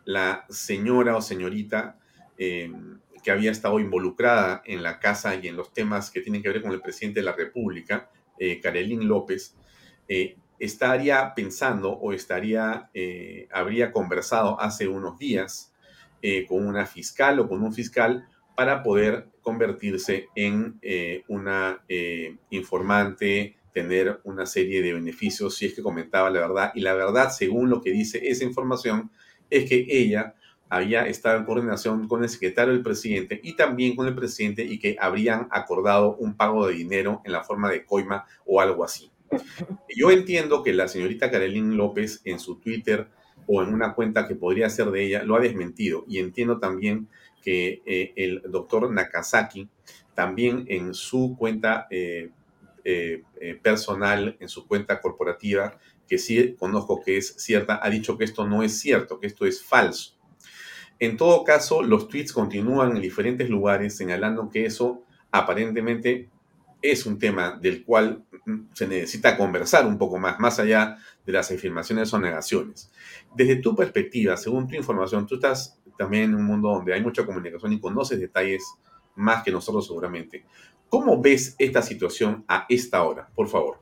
[0.04, 1.96] la señora o señorita
[3.22, 6.62] que había estado involucrada en la casa y en los temas que tienen que ver
[6.62, 8.10] con el presidente de la República,
[8.60, 9.54] Karelín López,
[10.62, 15.74] estaría pensando o estaría, eh, habría conversado hace unos días
[16.22, 21.84] eh, con una fiscal o con un fiscal para poder convertirse en eh, una
[22.50, 26.72] informante, tener una serie de beneficios si es que comentaba la verdad.
[26.76, 29.10] Y la verdad, según lo que dice esa información,
[29.50, 30.36] es que ella
[30.72, 34.78] había estado en coordinación con el secretario del presidente y también con el presidente y
[34.78, 39.10] que habrían acordado un pago de dinero en la forma de coima o algo así.
[39.94, 43.06] Yo entiendo que la señorita Carolín López en su Twitter
[43.46, 46.06] o en una cuenta que podría ser de ella, lo ha desmentido.
[46.08, 47.06] Y entiendo también
[47.42, 49.68] que eh, el doctor Nakazaki
[50.14, 52.30] también en su cuenta eh,
[52.84, 53.22] eh,
[53.60, 58.46] personal, en su cuenta corporativa, que sí conozco que es cierta, ha dicho que esto
[58.46, 60.21] no es cierto, que esto es falso.
[61.02, 66.28] En todo caso, los tweets continúan en diferentes lugares señalando que eso aparentemente
[66.80, 71.32] es un tema del cual mm, se necesita conversar un poco más, más allá de
[71.32, 72.92] las afirmaciones o negaciones.
[73.34, 77.26] Desde tu perspectiva, según tu información, tú estás también en un mundo donde hay mucha
[77.26, 78.62] comunicación y conoces detalles
[79.16, 80.44] más que nosotros seguramente.
[80.88, 83.28] ¿Cómo ves esta situación a esta hora?
[83.34, 83.81] Por favor.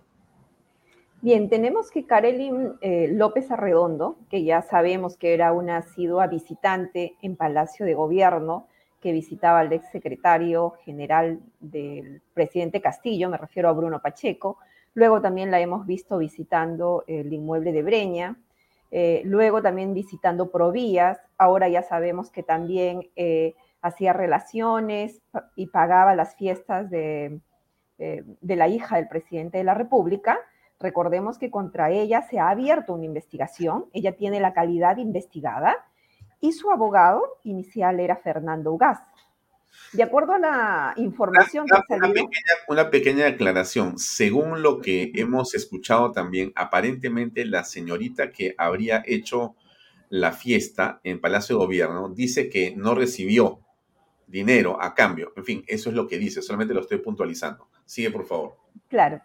[1.23, 7.17] Bien, tenemos que Karelin eh, López Arredondo, que ya sabemos que era una asidua visitante
[7.21, 8.69] en Palacio de Gobierno,
[9.03, 14.57] que visitaba al ex secretario general del presidente Castillo, me refiero a Bruno Pacheco.
[14.95, 18.37] Luego también la hemos visto visitando el inmueble de Breña,
[18.91, 21.21] eh, luego también visitando Provías.
[21.37, 25.21] Ahora ya sabemos que también eh, hacía relaciones
[25.55, 27.41] y pagaba las fiestas de,
[27.99, 30.39] de la hija del presidente de la República.
[30.81, 35.77] Recordemos que contra ella se ha abierto una investigación, ella tiene la calidad investigada
[36.41, 38.99] y su abogado inicial era Fernando Ugaz.
[39.93, 42.29] De acuerdo a la información que ha salido...
[42.67, 43.99] Una pequeña, aclaración.
[43.99, 49.55] Según lo que hemos escuchado también, aparentemente la señorita que habría hecho
[50.09, 53.61] la fiesta en Palacio de Gobierno dice que no recibió
[54.27, 55.33] dinero a cambio.
[55.37, 57.69] En fin, eso es lo que dice, solamente lo estoy puntualizando.
[57.85, 58.57] Sigue, por favor.
[58.89, 59.21] Claro.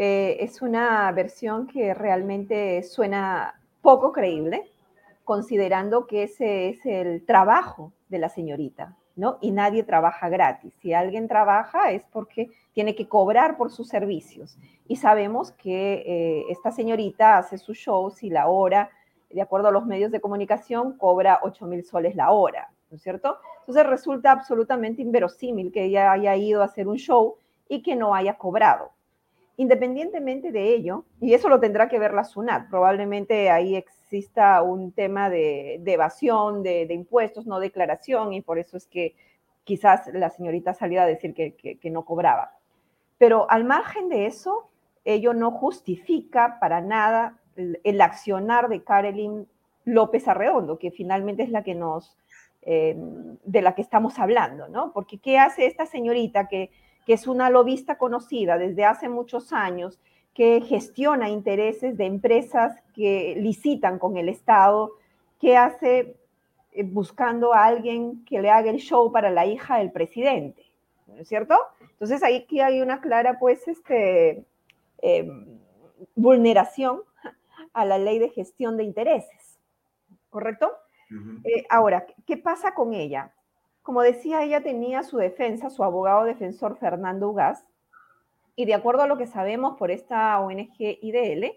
[0.00, 4.70] Eh, es una versión que realmente suena poco creíble,
[5.24, 9.38] considerando que ese es el trabajo de la señorita, ¿no?
[9.40, 10.72] Y nadie trabaja gratis.
[10.80, 14.56] Si alguien trabaja es porque tiene que cobrar por sus servicios.
[14.86, 18.90] Y sabemos que eh, esta señorita hace sus shows y la hora,
[19.28, 23.02] de acuerdo a los medios de comunicación, cobra 8 mil soles la hora, ¿no es
[23.02, 23.38] cierto?
[23.62, 27.34] Entonces resulta absolutamente inverosímil que ella haya ido a hacer un show
[27.68, 28.92] y que no haya cobrado.
[29.60, 34.92] Independientemente de ello, y eso lo tendrá que ver la SUNAT, probablemente ahí exista un
[34.92, 39.16] tema de, evasión de, impuestos, no declaración, y por eso es que
[39.64, 42.52] quizás la señorita salió a decir que, no cobraba.
[43.18, 44.70] Pero al margen de eso,
[45.04, 49.48] ello no justifica para nada el, accionar de Carolyn
[49.84, 52.16] López Arredondo, que finalmente es la que nos,
[52.62, 54.92] eh, de la que estamos hablando, ¿no?
[54.92, 56.70] Porque ¿qué hace esta señorita que
[57.08, 59.98] que es una lobista conocida desde hace muchos años,
[60.34, 64.92] que gestiona intereses de empresas que licitan con el Estado,
[65.40, 66.18] que hace
[66.72, 70.66] eh, buscando a alguien que le haga el show para la hija del presidente,
[71.06, 71.56] ¿no es cierto?
[71.80, 74.44] Entonces ahí aquí hay una clara, pues, este,
[74.98, 75.60] em,
[76.14, 77.00] vulneración
[77.72, 79.58] a la ley de gestión de intereses,
[80.28, 80.70] ¿correcto?
[81.44, 83.32] Eh, ahora, ¿qué pasa con ella?
[83.88, 87.64] Como decía, ella tenía su defensa, su abogado defensor Fernando Ugaz,
[88.54, 91.52] y de acuerdo a lo que sabemos por esta ONG IDL,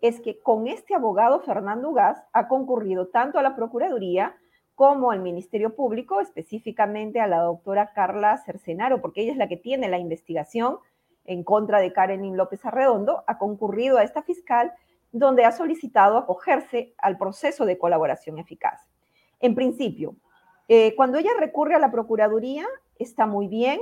[0.00, 4.34] es que con este abogado Fernando Ugaz ha concurrido tanto a la Procuraduría
[4.74, 9.56] como al Ministerio Público, específicamente a la doctora Carla Cercenaro, porque ella es la que
[9.56, 10.78] tiene la investigación
[11.24, 14.72] en contra de Karen López Arredondo, ha concurrido a esta fiscal
[15.12, 18.88] donde ha solicitado acogerse al proceso de colaboración eficaz.
[19.38, 20.16] En principio,
[20.68, 22.66] eh, cuando ella recurre a la Procuraduría,
[22.98, 23.80] está muy bien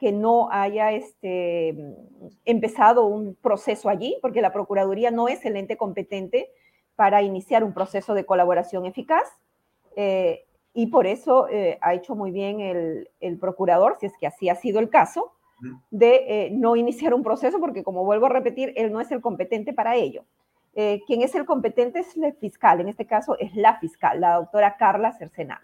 [0.00, 1.76] que no haya este,
[2.44, 6.50] empezado un proceso allí, porque la Procuraduría no es el ente competente
[6.96, 9.28] para iniciar un proceso de colaboración eficaz.
[9.96, 14.26] Eh, y por eso eh, ha hecho muy bien el, el, procurador, si es que
[14.26, 15.32] así ha sido el caso,
[15.90, 19.72] de no iniciar un proceso, porque como vuelvo a repetir, él no es el competente
[19.72, 20.24] para ello.
[20.74, 24.76] quien es el competente es el fiscal, en este caso es la fiscal, la doctora
[24.76, 25.62] Carla Cercenado.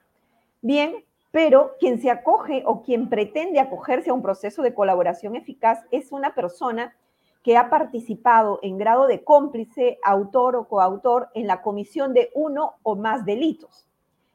[0.62, 5.81] Bien, pero quien se acoge o quien pretende acogerse a un proceso de colaboración eficaz
[5.90, 6.94] es una persona
[7.42, 12.75] que ha participado en grado de cómplice, autor o coautor en la comisión de uno
[12.83, 13.87] o más delitos.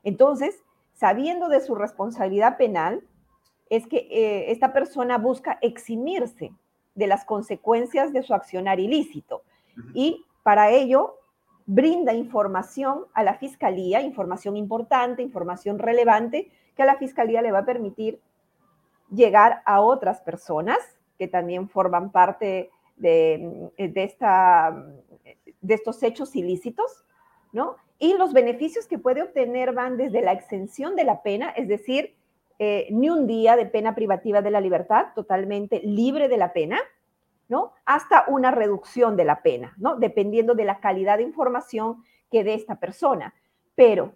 [0.04, 3.04] Entonces, sabiendo de su responsabilidad penal,
[3.70, 6.54] es que eh, esta persona busca eximirse
[6.96, 9.44] de las consecuencias de su accionar ilícito.
[9.94, 11.18] Y para ello
[11.66, 17.60] brinda información a la fiscalía, información importante, información relevante, que a la fiscalía le va
[17.60, 18.20] a permitir
[19.12, 20.78] llegar a otras personas
[21.18, 24.86] que también forman parte de, esta,
[25.62, 27.06] de estos hechos ilícitos,
[27.52, 27.78] ¿no?
[27.98, 32.14] Y los beneficios que puede obtener van desde la exención de la pena, es decir,
[32.60, 36.80] eh, ni un día de pena privativa de la libertad, totalmente libre de la pena,
[37.48, 37.74] ¿no?
[37.86, 39.96] Hasta una reducción de la pena, ¿no?
[39.96, 43.34] Dependiendo de la calidad de información que dé esta persona.
[43.76, 44.14] Pero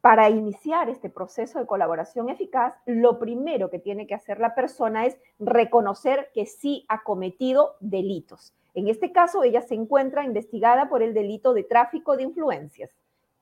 [0.00, 5.06] para iniciar este proceso de colaboración eficaz, lo primero que tiene que hacer la persona
[5.06, 8.54] es reconocer que sí ha cometido delitos.
[8.74, 12.96] En este caso, ella se encuentra investigada por el delito de tráfico de influencias,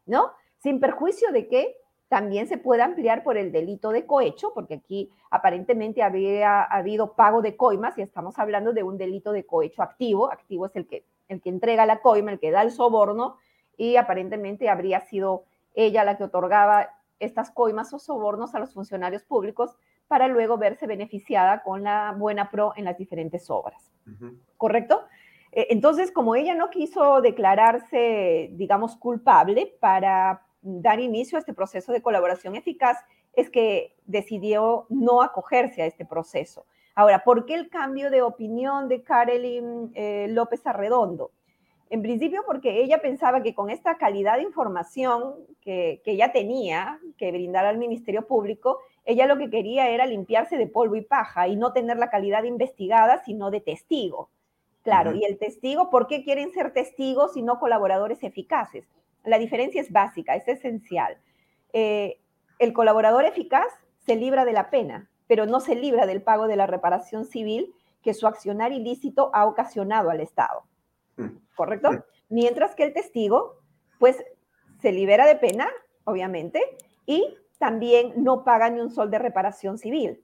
[0.06, 0.32] ¿no?
[0.58, 1.76] Sin perjuicio de que
[2.08, 7.42] también se puede ampliar por el delito de cohecho, porque aquí aparentemente había habido pago
[7.42, 10.30] de coimas y estamos hablando de un delito de cohecho activo.
[10.30, 13.36] Activo es el que, el que entrega la coima, el que da el soborno,
[13.76, 19.24] y aparentemente habría sido ella la que otorgaba estas coimas o sobornos a los funcionarios
[19.24, 23.92] públicos para luego verse beneficiada con la buena pro en las diferentes obras.
[24.56, 25.02] ¿Correcto?
[25.50, 31.92] Eh, entonces, como ella no quiso declararse, digamos, culpable para dar inicio a este proceso
[31.92, 32.98] de colaboración eficaz
[33.32, 36.66] es que decidió no acogerse a este proceso.
[36.94, 41.30] Ahora, ¿por qué el cambio de opinión de Karelin eh, López Arredondo?
[41.88, 46.98] En principio porque ella pensaba que con esta calidad de información que, que ella tenía
[47.16, 51.46] que brindar al Ministerio Público, ella lo que quería era limpiarse de polvo y paja
[51.46, 54.30] y no tener la calidad de investigada, sino de testigo.
[54.82, 58.86] Claro, y el testigo, ¿por qué quieren ser testigos y no colaboradores eficaces?
[59.26, 61.18] La diferencia es básica, es esencial.
[61.72, 62.20] Eh,
[62.58, 63.66] el colaborador eficaz
[63.98, 67.74] se libra de la pena, pero no se libra del pago de la reparación civil
[68.02, 70.62] que su accionar ilícito ha ocasionado al Estado.
[71.16, 71.26] Mm.
[71.54, 71.90] ¿Correcto?
[72.28, 73.58] Mientras que el testigo,
[73.98, 74.24] pues,
[74.80, 75.68] se libera de pena,
[76.04, 76.62] obviamente,
[77.04, 80.22] y también no paga ni un sol de reparación civil.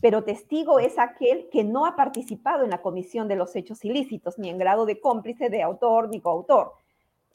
[0.00, 4.38] Pero testigo es aquel que no ha participado en la comisión de los hechos ilícitos,
[4.38, 6.72] ni en grado de cómplice, de autor, ni coautor.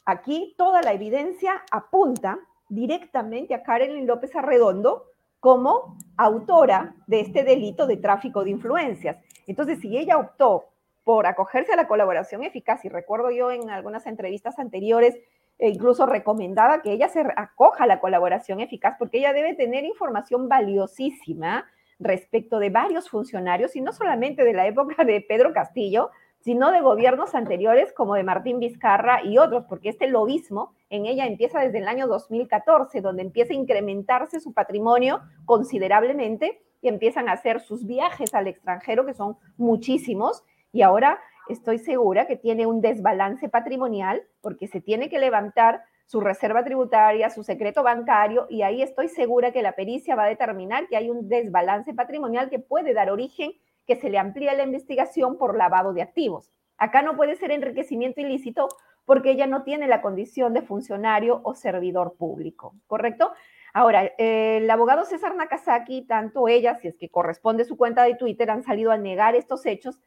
[0.05, 2.39] Aquí toda la evidencia apunta
[2.69, 5.05] directamente a Karen López Arredondo
[5.39, 9.17] como autora de este delito de tráfico de influencias.
[9.47, 10.65] Entonces, si ella optó
[11.03, 15.15] por acogerse a la colaboración eficaz, y recuerdo yo en algunas entrevistas anteriores,
[15.57, 19.85] e incluso recomendaba que ella se acoja a la colaboración eficaz porque ella debe tener
[19.85, 21.65] información valiosísima
[21.97, 26.09] respecto de varios funcionarios y no solamente de la época de Pedro Castillo,
[26.45, 31.25] sino de gobiernos anteriores como de Martín Vizcarra y otros, porque este lobismo en ella
[31.25, 37.31] empieza desde el año 2014, donde empieza a incrementarse su patrimonio considerablemente y empiezan a
[37.31, 42.79] hacer sus viajes al extranjero, que son muchísimos, y ahora estoy segura que tiene un
[42.79, 48.83] desbalance patrimonial porque se tiene que levantar su reserva tributaria, su secreto bancario, y ahí
[48.83, 52.93] estoy segura que la pericia va a determinar que hay un desbalance patrimonial que puede
[52.93, 53.53] dar origen
[53.85, 56.51] que se le amplía la investigación por lavado de activos.
[56.77, 58.67] Acá no puede ser enriquecimiento ilícito
[59.05, 63.31] porque ella no tiene la condición de funcionario o servidor público, ¿correcto?
[63.73, 68.49] Ahora, el abogado César Nakazaki, tanto ella, si es que corresponde su cuenta de Twitter,
[68.49, 69.99] han salido a negar estos hechos.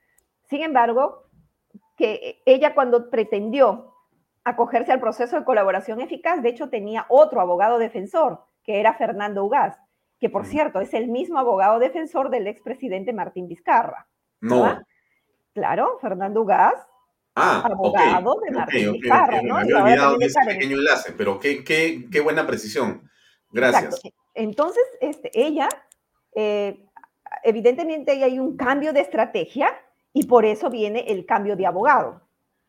[0.44, 1.24] Sin embargo,
[1.96, 3.94] que ella cuando pretendió
[4.42, 9.44] acogerse al proceso de colaboración eficaz, de hecho tenía otro abogado defensor, que era Fernando
[9.44, 9.78] Ugaz
[10.20, 14.06] que por cierto es el mismo abogado defensor del expresidente Martín Vizcarra.
[14.40, 14.82] No.
[15.54, 16.74] Claro, Fernando Gas,
[17.34, 19.42] ah, abogado de Martín Vizcarra.
[19.42, 19.54] ¿no?
[19.56, 23.08] Me había olvidado de ese pequeño enlace, pero qué, qué, qué buena precisión.
[23.50, 24.00] Gracias.
[24.34, 25.68] Entonces, este, ella,
[26.34, 26.84] eh,
[27.42, 29.72] evidentemente hay un cambio de estrategia
[30.12, 32.22] y por eso viene el cambio de abogado.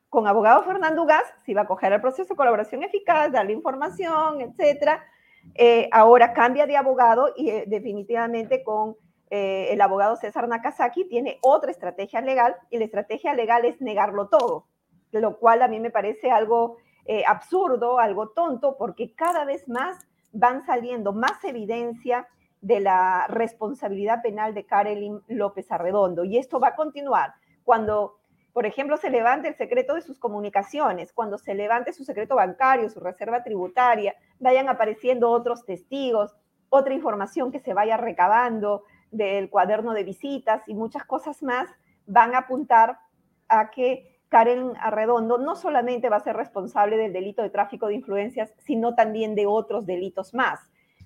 [0.10, 4.42] Con abogado Fernando Gas se iba a coger el proceso de colaboración eficaz, darle información,
[4.42, 5.06] etcétera,
[5.56, 8.96] eh, ahora cambia de abogado y eh, definitivamente con
[9.30, 14.28] eh, el abogado César Nakazaki tiene otra estrategia legal y la estrategia legal es negarlo
[14.28, 14.68] todo,
[15.12, 16.78] lo cual a mí me parece algo
[17.26, 19.98] absurdo, algo tonto, porque cada vez más
[20.32, 22.28] van saliendo más evidencia
[22.62, 26.24] de la responsabilidad penal de Karelin López Arredondo.
[26.24, 27.34] Y esto va a continuar
[27.64, 28.19] cuando
[28.54, 32.90] por ejemplo, se levante el secreto de sus comunicaciones, cuando se levante su secreto bancario,
[32.90, 36.36] su reserva tributaria, vayan apareciendo otros testigos,
[36.70, 41.70] otra información que se vaya recabando del cuaderno de visitas y muchas cosas más,
[42.06, 43.00] van a apuntar
[43.48, 47.96] a que Karen Arredondo no solamente va a ser responsable del delito de tráfico de
[47.96, 50.60] influencias, sino también de otros delitos más.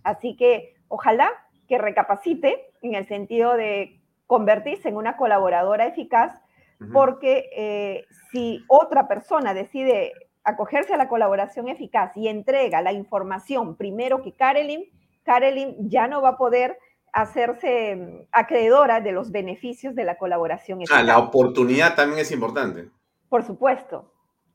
[0.03, 1.31] Así que ojalá
[1.67, 6.42] que recapacite en el sentido de convertirse en una colaboradora eficaz
[6.91, 10.11] porque eh, si otra persona decide
[10.43, 14.85] acogerse a la colaboración eficaz y entrega la información primero que Karelin,
[15.23, 16.77] Karelin ya no va a poder
[17.13, 20.99] hacerse mm, acreedora de los beneficios de la colaboración eficaz.
[20.99, 22.89] Ah, la oportunidad también es importante.
[23.29, 24.11] Por supuesto,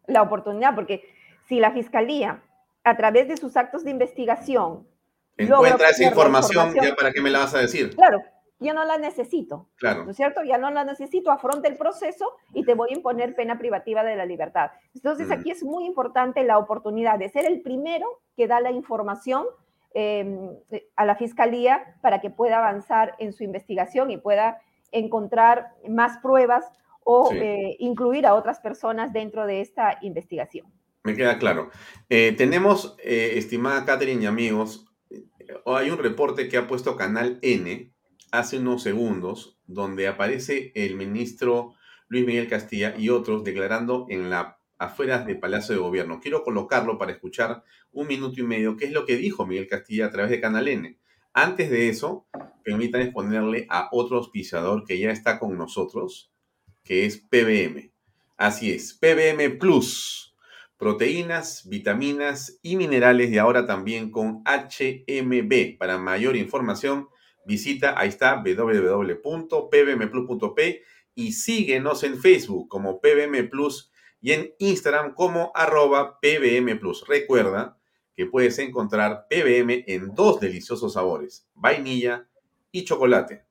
[0.07, 1.03] la oportunidad, porque
[1.49, 2.43] si la fiscalía,
[2.85, 4.87] a través de sus actos de investigación,
[5.37, 7.95] encuentra esa información, ¿ya para qué me la vas a decir?
[7.95, 8.23] Claro,
[8.61, 9.69] ya no la necesito.
[9.77, 10.05] Claro.
[10.05, 10.43] ¿No es cierto?
[10.43, 14.17] Ya no la necesito, afronta el proceso y te voy a imponer pena privativa de
[14.17, 14.71] la libertad.
[14.95, 19.47] Entonces, aquí es muy importante la oportunidad de ser el primero que da la información
[19.95, 20.51] em,
[20.97, 26.65] a la fiscalía para que pueda avanzar en su investigación y pueda encontrar más pruebas
[27.05, 30.67] o eh, incluir a otras personas dentro de esta investigación.
[31.05, 31.71] Me queda claro.
[32.11, 34.85] Eh, tenemos, eh, estimada Catherine y amigos,
[35.65, 37.91] hay un reporte que ha puesto Canal N
[38.33, 41.75] hace unos segundos, donde aparece el ministro
[42.09, 46.21] Luis Miguel Castilla y otros declarando en la afueras del Palacio de Gobierno.
[46.21, 50.07] Quiero colocarlo para escuchar un minuto y medio qué es lo que dijo Miguel Castilla
[50.07, 50.99] a través de Canal N.
[51.33, 52.27] Antes de eso,
[52.65, 56.33] permítanme exponerle a otro auspiciador que ya está con nosotros,
[56.85, 57.93] que es PBM.
[58.37, 60.37] Así es, PBM Plus.
[60.77, 65.77] Proteínas, vitaminas y minerales y ahora también con HMB.
[65.77, 67.09] Para mayor información,
[67.49, 70.83] visita, ahí está, www.pbmplus.p
[71.15, 73.91] y síguenos en Facebook como PBM Plus
[74.21, 77.07] y en Instagram como arroba PBM Plus.
[77.09, 77.79] Recuerda
[78.15, 82.29] que puedes encontrar PBM en dos deliciosos sabores, vainilla
[82.71, 83.47] y chocolate.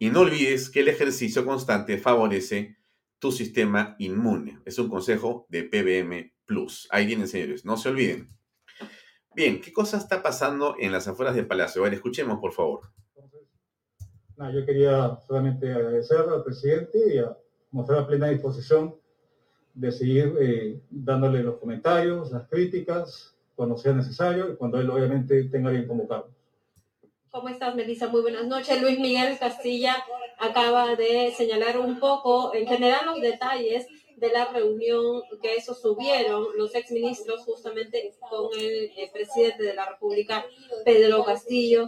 [0.00, 2.76] Y no olvides que el ejercicio constante favorece
[3.20, 4.58] tu sistema inmune.
[4.64, 6.88] Es un consejo de PBM Plus.
[6.90, 8.36] Ahí tienen, señores, no se olviden.
[9.36, 11.82] Bien, ¿qué cosa está pasando en las afueras del Palacio?
[11.82, 12.90] A ver, escuchemos, por favor.
[14.36, 17.36] No, yo quería solamente agradecer al presidente y a
[17.70, 18.94] mostrar plena disposición
[19.74, 25.44] de seguir eh, dándole los comentarios, las críticas, cuando sea necesario y cuando él obviamente
[25.44, 26.28] tenga bien convocado.
[27.30, 28.08] ¿Cómo estás, Melissa?
[28.08, 28.80] Muy buenas noches.
[28.80, 29.96] Luis Miguel Castilla
[30.38, 33.86] acaba de señalar un poco, en general, los detalles
[34.16, 39.88] de la reunión que eso subieron los exministros justamente con el, eh, presidente de la
[39.88, 40.44] República,
[40.84, 41.86] Pedro Castillo.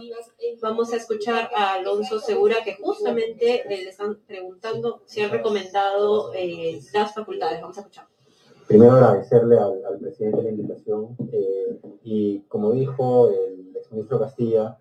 [0.61, 6.33] Vamos a escuchar a Alonso Segura que justamente eh, le están preguntando si han recomendado
[6.33, 7.61] eh, las facultades.
[7.61, 8.07] Vamos a escuchar.
[8.67, 11.15] Primero agradecerle al, presidente la invitación
[12.03, 14.77] y como dijo el exministro Castilla,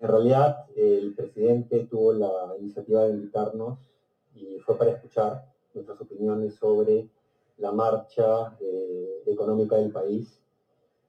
[0.00, 3.78] en realidad el presidente tuvo la iniciativa de invitarnos
[4.34, 7.08] y fue para escuchar nuestras opiniones sobre
[7.58, 10.40] la marcha eh, económica del país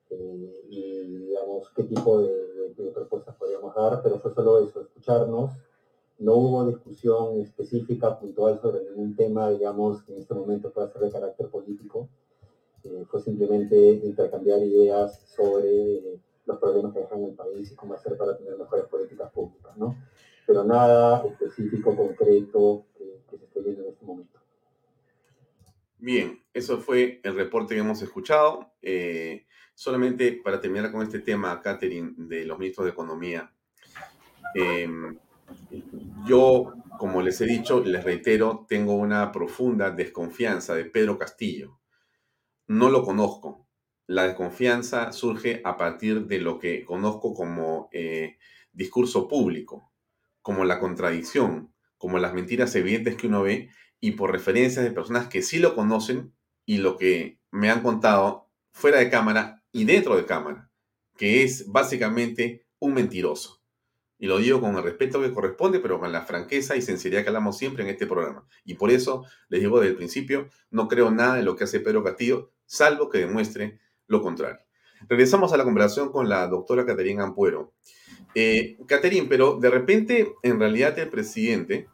[0.09, 2.47] eh, y, digamos, qué tipo de,
[2.93, 5.51] propuestas podríamos dar, pero fue solo eso, escucharnos.
[6.19, 11.01] No hubo discusión específica, puntual sobre ningún tema, digamos, que en este momento pueda ser
[11.01, 12.07] de carácter político.
[12.83, 18.17] Eh, fue simplemente intercambiar ideas sobre los problemas que dejan el país y cómo hacer
[18.17, 19.95] para tener mejores políticas públicas, ¿no?
[20.45, 24.36] Pero nada específico, concreto que, que se esté viendo en este momento.
[25.97, 28.73] Bien, eso fue el reporte que hemos escuchado.
[28.81, 33.51] Eh, solamente para terminar con este tema, Catherine, de los ministros de Economía.
[34.53, 35.17] Em,
[36.25, 41.79] yo, como les he dicho, les reitero, tengo una profunda desconfianza de Pedro Castillo.
[42.67, 43.67] No lo conozco.
[44.07, 48.37] La desconfianza surge a partir de lo que conozco como eh,
[48.71, 49.91] discurso público,
[50.41, 53.69] como la contradicción, como las mentiras evidentes que uno ve
[53.99, 56.33] y por referencias de personas que sí lo conocen
[56.65, 60.69] y lo que me han contado fuera de cámara y dentro de cámara,
[61.17, 63.61] que es básicamente un mentiroso.
[64.19, 67.29] Y lo digo con el respeto que corresponde, pero con la franqueza y sinceridad que
[67.29, 68.47] hablamos siempre en este programa.
[68.65, 71.79] Y por eso les digo desde el principio, no creo nada de lo que hace
[71.79, 74.59] Pedro Castillo, salvo que demuestre lo contrario.
[75.07, 77.73] Regresamos a la conversación con la doctora Caterina Ampuero.
[78.33, 81.87] Eh, Caterín, pero de repente, en realidad el presidente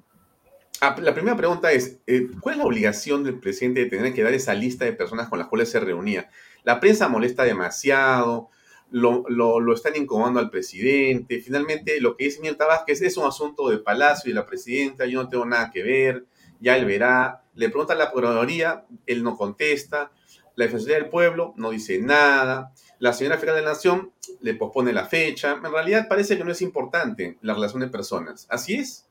[0.89, 4.33] la primera pregunta es, eh, ¿cuál es la obligación del presidente de tener que dar
[4.33, 6.29] esa lista de personas con las cuales se reunía?
[6.63, 8.49] La prensa molesta demasiado,
[8.93, 11.39] lo, lo, están incomodando al presidente.
[11.39, 15.23] Finalmente, lo que dice Mirta Vázquez es un asunto de Palacio y la presidenta, yo
[15.23, 16.25] no tengo nada que ver,
[16.59, 17.43] ya él verá.
[17.55, 20.11] Le pregunta a la Procuraduría, él no contesta.
[20.55, 22.71] La Defensoría del Pueblo no dice nada.
[22.99, 24.11] La señora fiscal de la Nación
[24.41, 25.53] le pospone la fecha.
[25.53, 28.45] En realidad parece que no es importante la relación de personas.
[28.49, 29.07] ¿Así es?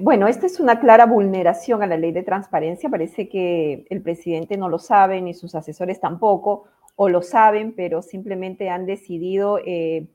[0.00, 2.90] Bueno, esta es una clara vulneración a la ley de transparencia.
[2.90, 6.64] Parece que el presidente no lo sabe, ni sus asesores tampoco,
[6.96, 10.06] o lo saben, pero simplemente han decidido eh,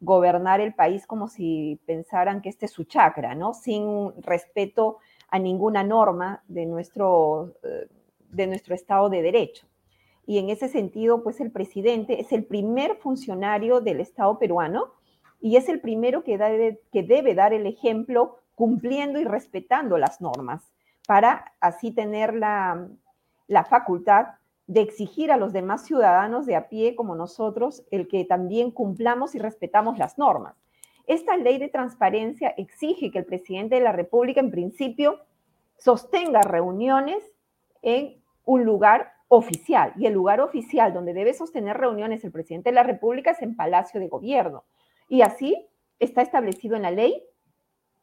[0.00, 3.54] gobernar el país como si pensaran que este es su chakra, ¿no?
[3.54, 4.98] Sin respeto
[5.30, 7.88] a ninguna norma de nuestro, eh,
[8.30, 9.66] de nuestro Estado de Derecho.
[10.26, 14.92] Y en ese sentido, pues el presidente es el primer funcionario del Estado peruano
[15.40, 16.38] y es el primero que
[16.92, 20.68] debe dar el ejemplo cumpliendo y respetando las normas,
[21.06, 22.88] para así tener la,
[23.70, 24.26] facultad
[24.66, 29.36] de exigir a los demás ciudadanos de a pie como nosotros el que también cumplamos
[29.36, 30.56] y respetamos las normas.
[31.06, 35.20] esta ley de transparencia exige que el presidente de la República, en principio,
[35.76, 37.22] sostenga reuniones
[37.80, 39.92] en un lugar oficial.
[39.96, 43.54] Y el lugar oficial donde debe sostener reuniones el presidente de la República es en
[43.54, 44.64] Palacio de Gobierno.
[45.08, 45.64] Y así
[46.00, 47.22] está establecido en la ley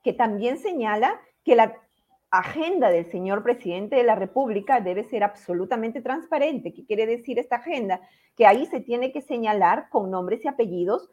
[0.06, 1.82] que también señala que la
[2.30, 6.74] agenda del señor presidente de la República debe ser absolutamente transparente.
[6.74, 8.00] ¿Qué quiere decir esta agenda?
[8.36, 11.10] Que ahí se tiene que señalar con nombres y apellidos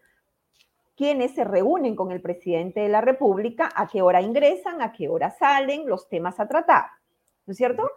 [0.94, 5.08] quienes se reúnen con el presidente de la República, a qué hora ingresan, a qué
[5.08, 6.84] hora salen, los temas a tratar.
[7.46, 7.90] ¿No es cierto?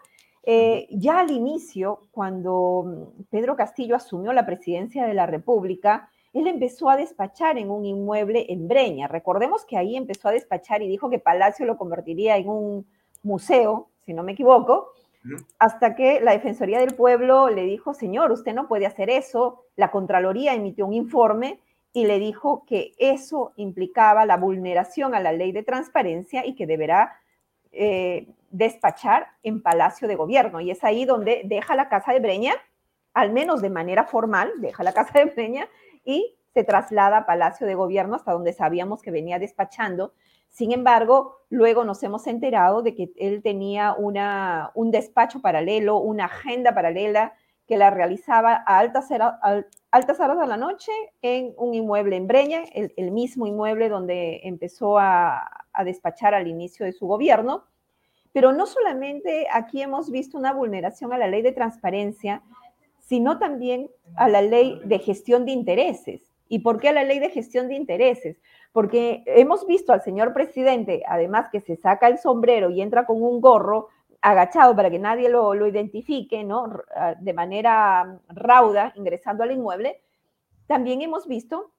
[0.43, 6.89] Eh, ya al inicio, cuando Pedro Castillo asumió la presidencia de la República, él empezó
[6.89, 9.07] a despachar en un inmueble en Breña.
[9.07, 12.85] Recordemos que ahí empezó a despachar y dijo que Palacio lo convertiría en un
[13.23, 14.91] museo, si no me equivoco,
[15.59, 19.63] hasta que la Defensoría del Pueblo le dijo, señor, usted no puede hacer eso.
[19.77, 21.61] La Contraloría emitió un informe
[21.93, 26.67] y le dijo que eso implicaba la vulneración a la ley de transparencia y que
[26.67, 27.13] deberá
[27.71, 30.59] eh, despachar en Palacio de Gobierno.
[30.59, 32.55] Y es ahí donde deja la Casa de Breña,
[33.13, 35.69] al menos de manera formal, deja la Casa de Breña
[36.05, 40.13] y se traslada a Palacio de Gobierno, hasta donde sabíamos que venía despachando.
[40.47, 46.25] Sin embargo, luego nos hemos enterado de que él tenía una, un despacho paralelo, una
[46.25, 47.33] agenda paralela
[47.67, 49.09] que la realizaba a altas,
[49.91, 50.91] altas horas de la noche
[51.21, 56.93] en un inmueble en Breña, el, mismo inmueble donde empezó a, despachar al inicio de
[56.93, 57.65] su gobierno.
[58.31, 62.43] Pero no solamente aquí hemos visto una vulneración a la ley de transparencia,
[63.05, 66.21] sino también a la ley de gestión de intereses.
[66.47, 68.37] ¿Y por qué a la ley de gestión de intereses?
[68.71, 73.21] Porque hemos visto al señor presidente, además que se saca el sombrero y entra con
[73.21, 73.89] un gorro
[74.21, 76.79] agachado para que nadie lo, identifique, ¿no?
[76.95, 80.01] Ah, de manera rauda, ingresando al inmueble,
[80.65, 81.71] también hemos visto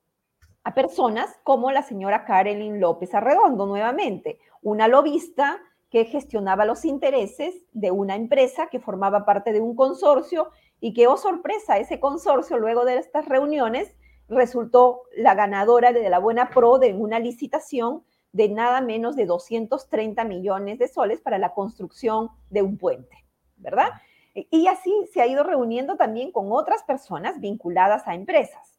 [0.62, 5.60] a personas como la señora Karelin López Arredondo, nuevamente, una lobista
[5.90, 10.50] que gestionaba los intereses de una empresa que formaba parte de un consorcio
[10.80, 13.94] y que, oh sorpresa, ese consorcio luego de estas reuniones
[14.28, 20.24] resultó la ganadora de la buena pro de una licitación de nada menos de 230
[20.24, 23.24] millones de soles para la construcción de un puente,
[23.56, 23.90] ¿verdad?
[24.34, 28.78] Y así se ha ido reuniendo también con otras personas vinculadas a empresas.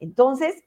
[0.00, 0.64] Entonces,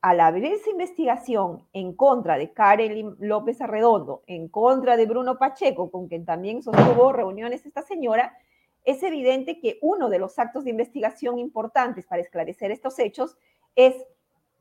[0.00, 5.90] al abrir esa investigación en contra de Karen López Arredondo, en contra de Bruno Pacheco,
[5.90, 8.36] con quien también sostuvo reuniones esta señora,
[8.84, 13.36] es evidente que uno de los actos de investigación importantes para esclarecer estos hechos
[13.74, 13.94] es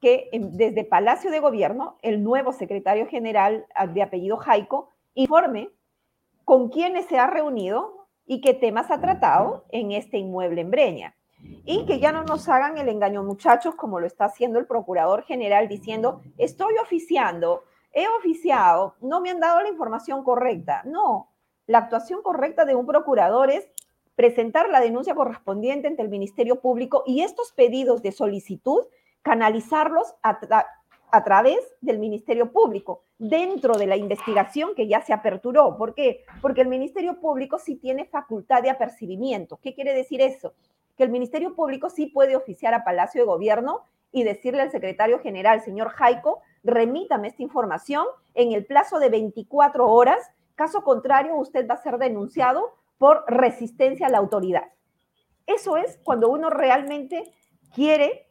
[0.02, 5.70] que desde Palacio de Gobierno, el nuevo secretario general ah, de apellido Jaico informe
[6.44, 11.16] con quiénes se ha reunido y qué temas ha tratado en este inmueble en Breña.
[11.66, 15.24] Y que ya no nos hagan el engaño, muchachos, como lo está haciendo el procurador
[15.24, 20.82] general diciendo, estoy oficiando, he oficiado, no me han dado la información correcta.
[20.86, 21.30] No,
[21.66, 23.70] la actuación correcta de un procurador es
[24.16, 28.86] presentar la denuncia correspondiente ante el Ministerio Público y estos pedidos de solicitud
[29.24, 35.78] canalizarlos a, través del Ministerio Público, dentro de la investigación que ya se aperturó.
[35.78, 36.26] ¿Por qué?
[36.42, 39.60] Porque el Ministerio Público sí tiene facultad de apercibimiento.
[39.62, 40.54] ¿Qué quiere decir eso?
[40.98, 45.20] Que el Ministerio Público sí puede oficiar a Palacio de Gobierno y decirle al secretario
[45.20, 48.06] general, señor Jaico, remítame esta información
[48.36, 50.32] en el plazo de 24 horas.
[50.56, 54.72] Caso contrario, usted va a ser denunciado por resistencia a la autoridad.
[55.46, 57.34] Eso es cuando uno realmente
[57.76, 58.30] quiere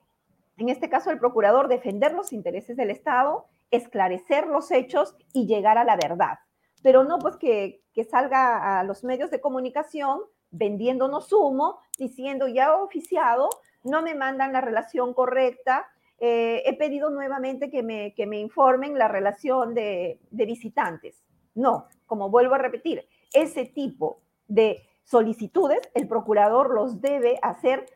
[0.57, 5.77] en este caso el procurador, defender los intereses del Estado, esclarecer los hechos y llegar
[5.77, 6.39] a la verdad.
[6.83, 10.21] Pero no pues que, salga a los medios de comunicación
[10.53, 13.51] vendiéndonos humo, diciendo ya oficiado,
[13.85, 15.87] no me mandan la relación correcta,
[16.19, 21.23] eh, he pedido nuevamente que me, que me informen la relación de, de visitantes.
[21.55, 27.87] No, como vuelvo a repetir, ese tipo de solicitudes el procurador los debe hacer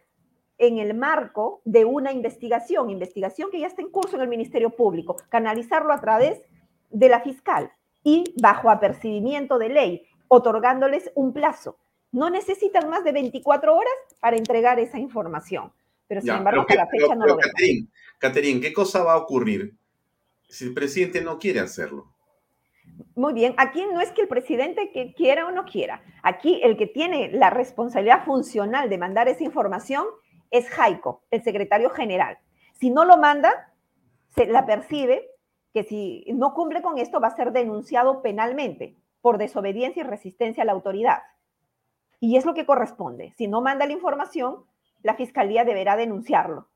[0.59, 4.71] en el marco de una investigación, investigación que ya está en curso en el Ministerio
[4.71, 6.41] Público, canalizarlo a través
[6.91, 7.73] de la fiscal
[8.03, 11.79] y bajo apercibimiento de ley, otorgándoles un plazo.
[12.13, 15.73] No necesitan más de 24 horas para entregar esa información.
[16.09, 17.91] Pero sin embargo, a la fecha no lo vemos.
[18.19, 19.75] Caterín, ¿qué cosa va a ocurrir
[20.49, 22.16] si el presidente no quiere hacerlo?
[23.15, 26.03] Muy bien, aquí no es que el presidente quiera o no quiera.
[26.23, 30.05] Aquí el que tiene la responsabilidad funcional de mandar esa información
[30.51, 32.39] es Jaico, el secretario general.
[32.75, 33.73] Si no lo manda,
[34.35, 35.31] se la percibe
[35.73, 40.63] que si no cumple con esto va a ser denunciado penalmente por desobediencia y resistencia
[40.63, 41.23] a la autoridad.
[42.21, 43.33] Y es lo que corresponde.
[43.37, 44.65] Si no manda la información,
[45.03, 46.69] la fiscalía deberá denunciarlo.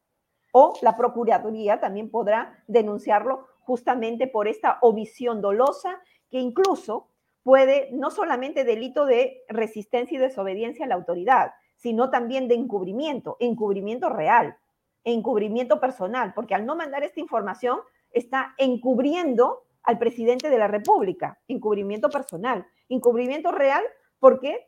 [0.53, 7.07] O la procuraduría también podrá denunciarlo justamente por esta omisión dolosa que incluso
[7.45, 13.37] puede no solamente delito de resistencia y desobediencia a la autoridad, sino también de encubrimiento,
[13.39, 14.57] encubrimiento real,
[15.05, 17.79] encubrimiento personal, porque al no mandar esta información
[18.11, 23.85] está encubriendo al presidente de la República, encubrimiento personal, encubrimiento real
[24.19, 24.67] porque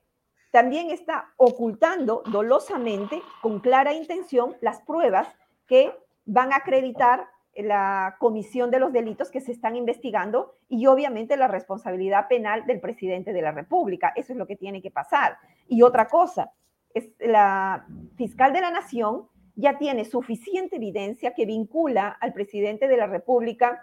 [0.53, 5.27] también está ocultando dolosamente, con clara intención, las pruebas
[5.67, 5.93] que
[6.25, 7.27] van a acreditar
[7.57, 12.81] la comisión de los delitos que se están investigando y obviamente la responsabilidad penal del
[12.81, 14.13] presidente de la República.
[14.17, 15.37] Eso es lo que tiene que pasar.
[15.69, 16.53] Y otra cosa,
[16.95, 17.87] es la
[18.17, 23.83] fiscal de la Nación ya tiene suficiente evidencia que vincula al presidente de la República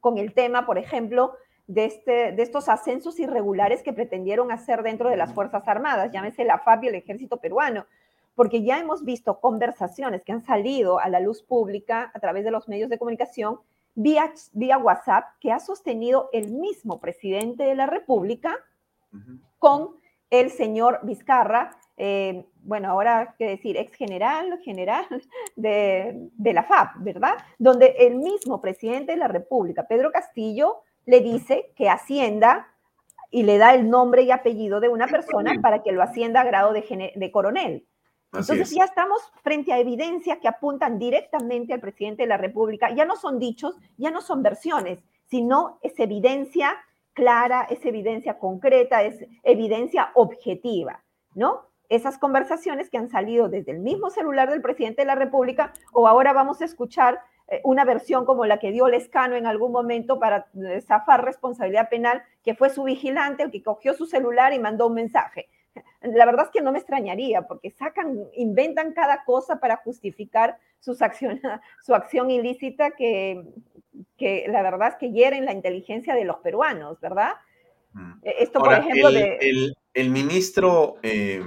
[0.00, 1.34] con el tema, por ejemplo,
[1.66, 6.44] de, este, de estos ascensos irregulares que pretendieron hacer dentro de las Fuerzas Armadas, llámese
[6.44, 7.86] la FAB y el Ejército Peruano,
[8.34, 12.50] porque ya hemos visto conversaciones que han salido a la luz pública a través de
[12.50, 13.60] los medios de comunicación
[13.94, 18.56] vía, vía WhatsApp que ha sostenido el mismo presidente de la República
[19.58, 19.96] con
[20.30, 25.06] el señor Vizcarra, eh, bueno, ahora qué decir, ex general, general
[25.56, 27.34] de, de la FAB, ¿verdad?
[27.58, 32.68] Donde el mismo presidente de la República, Pedro Castillo, le dice que ascienda
[33.30, 36.44] y le da el nombre y apellido de una persona para que lo ascienda a
[36.44, 37.86] grado de, de coronel.
[38.34, 42.94] Entonces ya estamos frente a evidencias que apuntan directamente al presidente de la República.
[42.94, 46.76] Ya no son dichos, ya no son versiones, sino es evidencia
[47.12, 51.02] clara, es evidencia concreta, es evidencia objetiva,
[51.34, 51.62] ¿no?
[51.88, 56.08] Esas conversaciones que han salido desde el mismo celular del presidente de la República o
[56.08, 60.18] ahora vamos a escuchar eh, una versión como la que dio Lescano en algún momento
[60.18, 64.86] para eh, zafar responsabilidad penal, que fue su vigilante, que cogió su celular y mandó
[64.86, 65.48] un mensaje.
[66.02, 70.98] La verdad es que no me extrañaría, porque sacan, inventan cada cosa para justificar sus
[71.84, 73.44] su acción ilícita que,
[74.16, 77.32] que la verdad es que hieren la inteligencia de los peruanos, ¿verdad?
[77.92, 78.12] Mm.
[78.22, 81.42] E, esto, por ejemplo, el, el, ministro eh,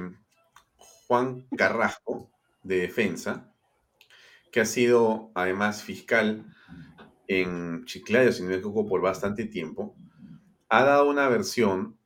[1.07, 2.29] Juan Carrasco,
[2.63, 3.53] de Defensa,
[4.51, 6.45] que ha sido además fiscal
[7.27, 9.95] en Chiclayo, si no me por bastante tiempo,
[10.69, 11.97] ha dado una versión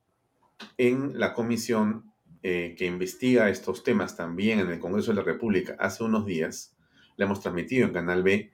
[0.78, 2.11] en la comisión
[2.42, 6.76] eh, que investiga estos temas también en el Congreso de la República hace unos días,
[7.16, 8.50] le hemos transmitido en Canal B,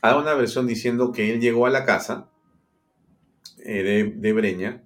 [0.00, 2.30] ha dado una versión diciendo que él llegó a la casa
[3.64, 4.82] eh, de, Breña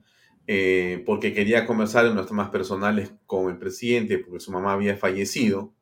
[0.47, 4.97] eh, porque quería conversar en unos temas personales con el presidente porque su mamá había
[4.97, 5.74] fallecido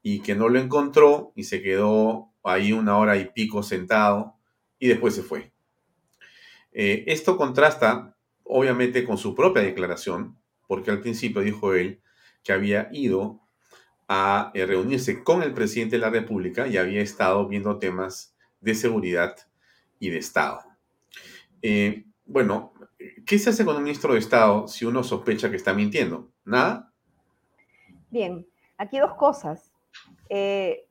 [0.00, 4.36] y que no lo encontró y se quedó ahí una hora y pico sentado
[4.78, 5.52] y después se fue.
[6.70, 10.38] Esto contrasta obviamente con su propia declaración,
[10.68, 12.00] porque al principio dijo él
[12.44, 13.40] que había ido
[14.06, 18.74] a eh, reunirse con el presidente de la República y había estado viendo temas de
[18.74, 19.36] seguridad
[19.98, 20.60] y de Estado.
[21.62, 22.72] Eh, bueno,
[23.26, 26.30] ¿qué se hace con un ministro de Estado si uno sospecha que está mintiendo?
[26.44, 26.92] ¿Nada?
[28.10, 28.46] Bien,
[28.76, 29.72] aquí dos cosas.
[30.28, 30.86] Eh,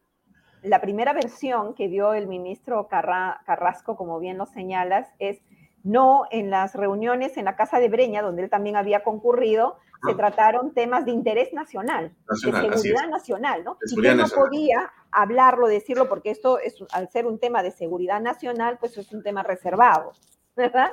[0.61, 5.39] la primera versión que dio el ministro Carrasco, como bien lo señalas, es
[5.87, 10.11] no en las reuniones en la Casa de Breña, donde él también había concurrido, se
[10.11, 10.17] ah.
[10.17, 13.77] trataron temas de interés nacional, de seguridad nacional, ¿no?
[13.81, 18.21] y él no podía hablarlo, decirlo, porque esto, es, al ser un tema de seguridad
[18.21, 20.11] nacional, pues es un tema reservado,
[20.55, 20.91] ¿verdad?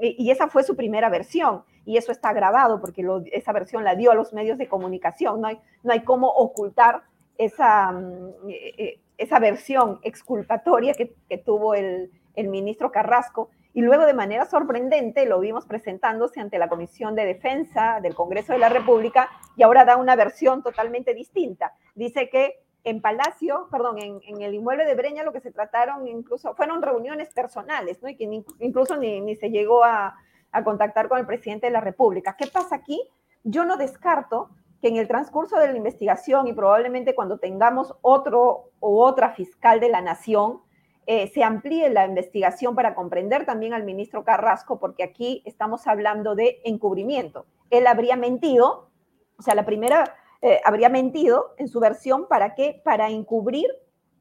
[0.00, 4.10] Y, esa fue su primera versión, y eso está grabado, porque esa versión la dio
[4.10, 7.02] a los medios de comunicación, no hay, no hay cómo ocultar
[7.38, 14.14] esa, mm, eh, eh, esa versión exculpatoria que, tuvo el, ministro Carrasco y luego de
[14.14, 19.28] manera sorprendente lo vimos presentándose ante la Comisión de Defensa del Congreso de la República
[19.56, 21.74] y ahora da una versión totalmente distinta.
[21.96, 26.54] Dice que en Palacio, perdón, en, el inmueble de Breña lo que se trataron incluso
[26.54, 28.08] fueron reuniones personales, ¿no?
[28.08, 28.24] Y que
[28.60, 30.14] incluso ni, ni, se llegó a,
[30.52, 32.36] a contactar con el presidente de la República.
[32.38, 33.02] ¿Qué pasa aquí?
[33.42, 34.50] Yo no descarto
[34.80, 39.80] que en el transcurso de la investigación y probablemente cuando tengamos otro o otra fiscal
[39.80, 40.60] de la nación,
[41.06, 46.34] eh, se amplíe la investigación para comprender también al ministro Carrasco, porque aquí estamos hablando
[46.34, 47.46] de encubrimiento.
[47.70, 48.90] Él habría mentido,
[49.38, 52.80] o sea, la primera eh, habría mentido en su versión, ¿para qué?
[52.84, 53.66] Para encubrir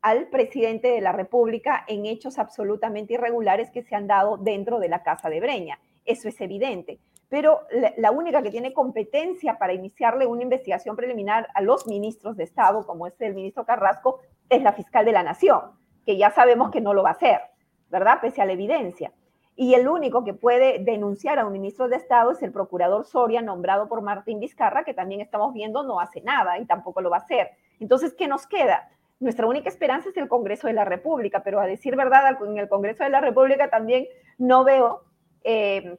[0.01, 4.89] al presidente de la República en hechos absolutamente irregulares que se han dado dentro de
[4.89, 5.79] la Casa de Breña.
[6.05, 6.99] Eso es evidente
[7.33, 7.61] pero
[7.97, 12.85] la, única que tiene competencia para iniciarle una investigación preliminar a los ministros de Estado,
[12.85, 14.19] como es el ministro Carrasco,
[14.49, 15.61] es la fiscal de la Nación,
[16.05, 17.41] que ya sabemos que no lo va a hacer,
[17.89, 18.19] ¿verdad?
[18.21, 19.11] Pese a la evidencia.
[19.55, 23.41] Y el único que puede denunciar a un ministro de Estado es el procurador Soria,
[23.41, 27.17] nombrado por Martín Vizcarra, que también estamos viendo no hace nada y tampoco lo va
[27.17, 27.51] a hacer.
[27.79, 28.89] Entonces, ¿qué nos queda?
[29.23, 32.69] nuestra única esperanza es el Congreso de la República, pero a decir verdad, en el
[32.69, 34.05] Congreso de la República también
[34.37, 35.03] no veo
[35.43, 35.97] eh,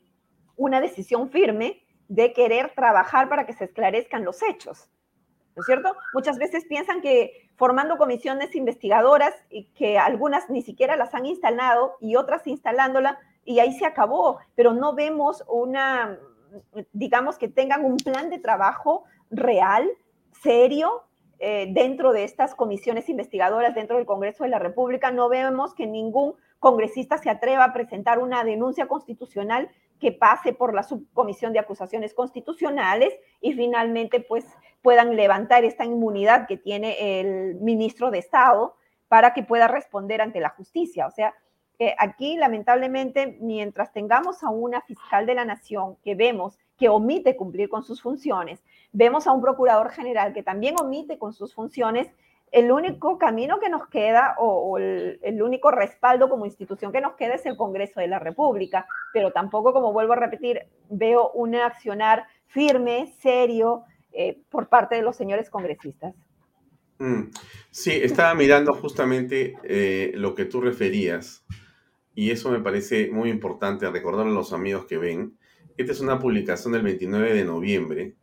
[0.57, 4.91] una decisión firme de querer trabajar para que se esclarezcan los hechos.
[5.57, 5.97] ¿No es cierto?
[6.13, 11.97] Muchas veces piensan que formando comisiones investigadoras y que algunas ni siquiera las han instalado
[12.01, 16.19] y otras instalándola y ahí se acabó, pero no vemos una,
[16.93, 19.89] digamos que tengan un plan de trabajo real,
[20.43, 21.05] serio,
[21.39, 25.87] eh, dentro de estas comisiones investigadoras, dentro del Congreso de la República, no vemos que
[25.87, 29.69] ningún congresista se atreva a presentar una denuncia constitucional
[30.01, 34.47] que pase por la subcomisión de acusaciones constitucionales y finalmente pues
[34.85, 38.77] puedan levantar esta inmunidad que tiene el ministro de Estado
[39.09, 41.07] para que pueda responder ante la justicia.
[41.07, 41.33] O sea,
[41.79, 47.35] eh, aquí lamentablemente, mientras tengamos a una fiscal de la nación que vemos que omite
[47.35, 48.63] cumplir con sus funciones,
[48.93, 52.09] vemos a un procurador general que también omite con sus funciones,
[52.53, 57.37] el único camino que nos queda o, el, único respaldo como institución que nos queda
[57.37, 62.27] es el Congreso de la República, pero tampoco, como vuelvo a repetir, veo un accionar
[62.47, 63.85] firme, serio,
[64.15, 66.15] eh, por parte de los señores congresistas.
[66.99, 67.31] Mm,
[67.71, 71.45] sí, estaba mirando justamente eh, lo que tú referías
[72.15, 75.37] y eso me parece muy importante recordar a los amigos que ven.
[75.77, 78.15] Esta es una publicación del 29 de noviembre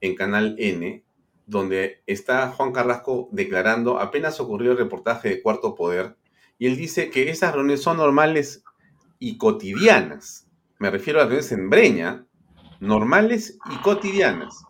[0.00, 1.02] en Canal N,
[1.46, 6.16] donde está Juan Carrasco declarando, apenas ocurrió el reportaje de Cuarto Poder,
[6.58, 8.64] y él dice que esas reuniones son normales
[9.18, 10.46] y cotidianas.
[10.78, 12.26] Me refiero a las reuniones en Breña,
[12.80, 14.64] normales y cotidianas.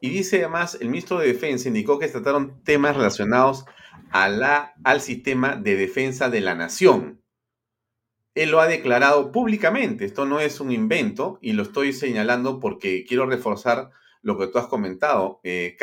[0.00, 3.64] Y dice además, el ministro de Defensa indicó que trataron temas relacionados
[4.10, 7.22] a la, al sistema de defensa de la nación.
[8.34, 13.06] Él lo ha declarado públicamente, esto no es un invento y lo estoy señalando porque
[13.08, 13.90] quiero reforzar
[14.20, 15.76] lo que tú has comentado, eh,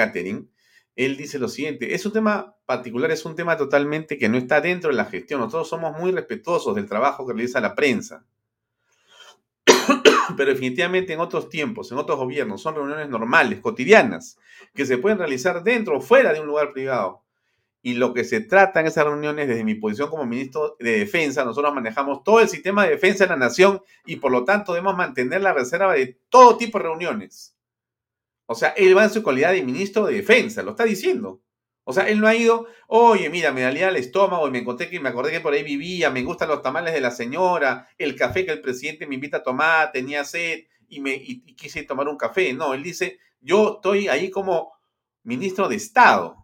[0.95, 4.61] él dice lo siguiente, es un tema particular, es un tema totalmente que no está
[4.61, 5.39] dentro de la gestión.
[5.39, 8.25] Nosotros somos muy respetuosos del trabajo que realiza la prensa.
[10.37, 14.37] Pero definitivamente en otros tiempos, en otros gobiernos, son reuniones normales, cotidianas,
[14.73, 17.23] que se pueden realizar dentro o fuera de un lugar privado.
[17.81, 21.43] Y lo que se trata en esas reuniones, desde mi posición como ministro de Defensa,
[21.43, 24.95] nosotros manejamos todo el sistema de defensa de la nación y por lo tanto debemos
[24.95, 27.53] mantener la reserva de todo tipo de reuniones
[28.45, 31.41] o sea, él va en su calidad de ministro de defensa, lo está diciendo.
[31.85, 34.89] O sea, él no ha ido, oye, mira, me dolía el estómago y me encontré
[34.89, 38.15] que me acordé que por ahí vivía, me gustan los tamales de la señora, el
[38.15, 41.21] café que el presidente me invita a tomar, tenía sed y me
[41.55, 42.53] quise tomar un café.
[42.53, 44.71] No, él dice, yo estoy ahí como
[45.23, 46.37] ministro de Estado.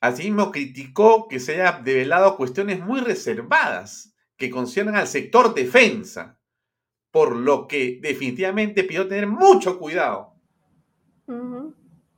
[0.00, 6.38] Asimismo, criticó que se haya develado cuestiones muy reservadas que conciernen al sector defensa
[7.10, 10.34] por lo que definitivamente pido tener mucho cuidado.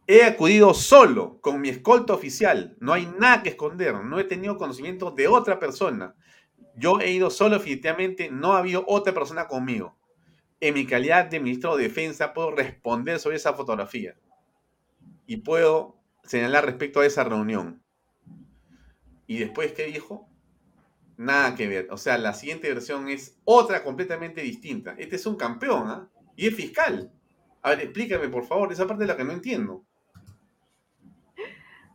[0.08, 4.56] He acudido solo con mi escolta oficial, no hay nada que esconder, no he tenido
[4.56, 6.14] conocimiento de otra persona.
[6.76, 9.98] Yo he ido solo, definitivamente no ha habido otra persona conmigo.
[10.60, 14.14] En mi calidad de ministro de Defensa puedo responder sobre esa fotografía
[15.26, 17.82] y puedo señalar respecto a esa reunión.
[19.26, 20.28] Y después, ¿qué dijo?
[21.16, 21.88] Nada que ver.
[21.90, 24.94] O sea, la siguiente versión es otra completamente distinta.
[24.98, 26.10] Este es un campeón, ¿ah?
[26.36, 27.12] Y es fiscal.
[27.62, 29.85] A ver, explícame, por favor, esa parte de la que no entiendo.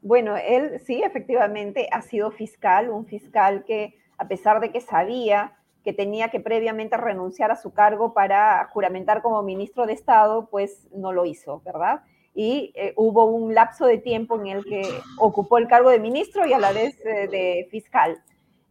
[0.01, 5.57] Bueno, él sí, efectivamente, ha sido fiscal, un fiscal que, a pesar de que sabía
[5.83, 10.87] que tenía que previamente renunciar a su cargo para juramentar como ministro de Estado, pues
[10.91, 12.03] no lo hizo, ¿verdad?
[12.33, 14.83] Y eh, hubo un lapso de tiempo en el que
[15.17, 18.21] ocupó el cargo de ministro y a la vez eh, de fiscal.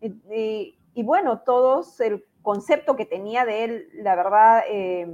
[0.01, 5.07] Y, bueno, todos el concepto que tenía de él, la verdad, eh,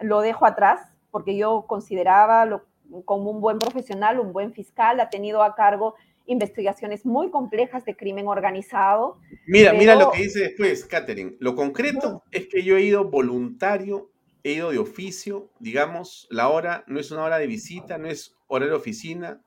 [0.00, 0.80] lo dejo atrás,
[1.10, 2.62] porque yo consideraba lo,
[3.04, 5.94] como un buen profesional, un buen fiscal, ha tenido a cargo
[6.26, 9.18] investigaciones muy complejas de crimen organizado.
[9.46, 11.36] Mira, mira lo que dice después, Catherine.
[11.40, 14.10] Lo concreto es que yo he ido voluntario,
[14.44, 18.36] he ido de oficio, digamos, la hora no es una hora de visita, no es
[18.46, 19.40] horario de oficina,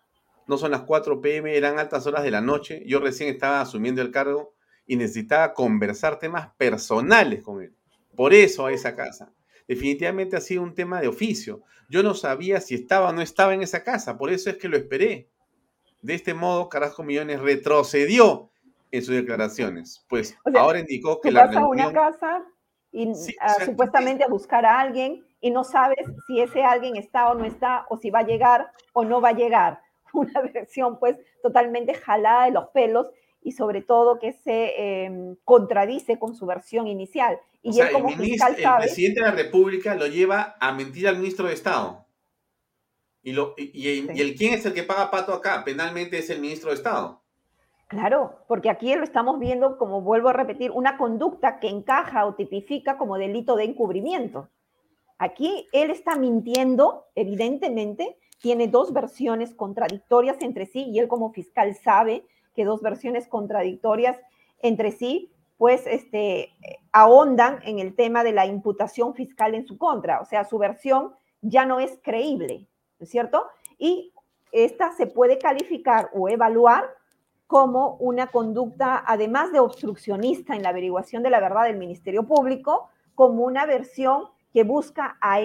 [0.45, 4.01] no son las 4 pm, eran altas horas de la noche, yo recién estaba asumiendo
[4.01, 4.53] el cargo
[4.85, 7.73] y necesitaba conversar temas personales con él.
[8.15, 9.31] Por eso a esa casa.
[9.67, 11.61] Definitivamente ha sido un tema de oficio.
[11.89, 14.67] Yo no sabía si estaba o no estaba en esa casa, por eso es que
[14.67, 15.29] lo esperé.
[16.01, 18.49] De este modo, Carrasco Millones retrocedió
[18.91, 21.87] en sus declaraciones, pues ahora indicó que la reunión...
[21.87, 22.45] una casa
[22.91, 23.11] y
[23.65, 27.85] supuestamente a buscar a alguien y no sabes si ese alguien está o no está,
[27.89, 29.81] o si va a llegar o no va a llegar.
[30.13, 33.07] Una versión pues totalmente jalada de los pelos
[33.43, 37.39] y sobre todo que se em, contradice con su versión inicial.
[37.61, 41.17] Y él como el, fiscal el presidente de la República lo lleva a mentir al
[41.17, 42.05] ministro de Estado.
[43.21, 46.69] Y, lo, y, el quién es el que paga pato acá, penalmente es el ministro
[46.69, 47.21] de Estado.
[47.87, 52.33] Claro, porque aquí lo estamos viendo, como vuelvo a repetir, una conducta que encaja o
[52.33, 54.49] tipifica como delito de encubrimiento.
[55.17, 61.75] Aquí él está mintiendo, evidentemente, tiene dos versiones contradictorias entre sí y él como fiscal
[61.75, 64.17] sabe que dos versiones contradictorias
[64.59, 66.51] entre sí, pues este,
[66.91, 70.19] ahondan en el tema de la imputación fiscal en su contra.
[70.21, 72.67] O sea, su versión ya no es creíble,
[72.99, 73.45] ¿no es cierto?
[73.77, 74.13] Y
[74.51, 76.85] esta se puede calificar o evaluar
[77.47, 82.89] como una conducta, además de obstruccionista en la averiguación de la verdad del Ministerio Público,
[83.15, 85.39] como una versión que busca a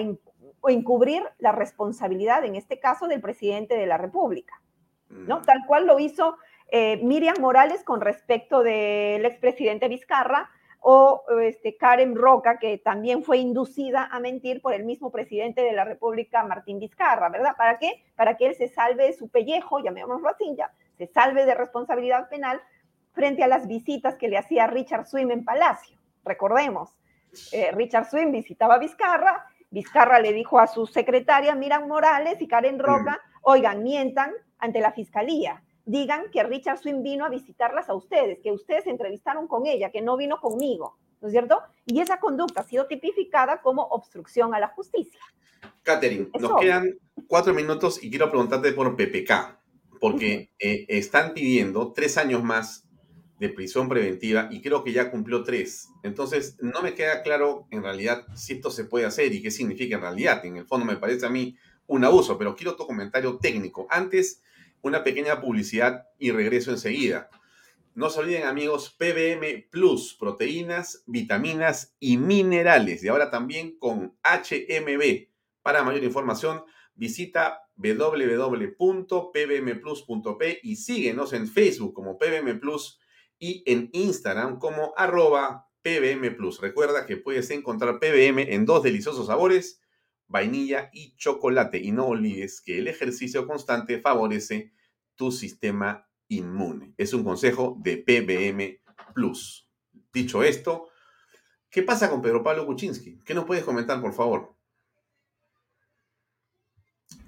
[0.67, 4.61] encubrir la responsabilidad, en este caso, del presidente de la República,
[5.09, 5.39] ¿no?
[5.39, 5.43] Mm.
[5.43, 6.37] Tal cual lo hizo
[6.71, 10.49] eh, Miriam Morales con respecto del expresidente Vizcarra
[10.81, 15.73] o este, Karen Roca, que también fue inducida a mentir por el mismo presidente de
[15.73, 17.55] la República, Martín Vizcarra, ¿verdad?
[17.57, 18.03] ¿Para qué?
[18.15, 22.29] Para que él se salve de su pellejo, llamémoslo así, ya, se salve de responsabilidad
[22.29, 22.61] penal
[23.11, 25.97] frente a las visitas que le hacía Richard Swim en Palacio.
[26.23, 26.95] Recordemos,
[27.51, 32.47] eh, Richard Swim visitaba a Vizcarra, Vizcarra le dijo a su secretaria, Miran Morales y
[32.47, 37.95] Karen Roca, oigan, mientan ante la fiscalía, digan que Richard Swim vino a visitarlas a
[37.95, 41.63] ustedes, que ustedes se entrevistaron con ella, que no vino conmigo, ¿no es cierto?
[41.87, 45.19] Y esa conducta ha sido tipificada como obstrucción a la justicia.
[45.81, 46.95] Catherine, nos quedan
[47.27, 49.59] cuatro minutos y quiero preguntarte por PPK,
[49.99, 52.87] porque eh, están pidiendo tres años más
[53.39, 55.89] de prisión preventiva y creo que ya cumplió tres.
[56.03, 59.95] Entonces, no me queda claro en realidad si esto se puede hacer y qué significa
[59.95, 60.45] en realidad.
[60.45, 63.87] En el fondo me parece a mí un abuso, pero quiero tu comentario técnico.
[63.89, 64.43] Antes,
[64.81, 67.29] una pequeña publicidad y regreso enseguida.
[67.95, 73.03] No se olviden amigos, PBM Plus, proteínas, vitaminas y minerales.
[73.03, 75.27] Y ahora también con HMB.
[75.61, 76.63] Para mayor información,
[76.95, 82.99] visita www.pbmplus.p y síguenos en Facebook como PBM Plus
[83.37, 86.61] y en Instagram como arroba PBM Plus.
[86.61, 89.78] Recuerda que puedes encontrar PBM en dos deliciosos sabores,
[90.29, 91.79] vainilla y chocolate.
[91.79, 94.71] Y no olvides que el ejercicio constante favorece
[95.15, 96.93] tu sistema inmune.
[96.97, 98.79] Es un consejo de PBM
[99.13, 99.69] Plus.
[100.13, 100.87] Dicho esto,
[101.69, 103.19] ¿qué pasa con Pedro Pablo Kuczynski?
[103.25, 104.55] ¿Qué nos puedes comentar, por favor?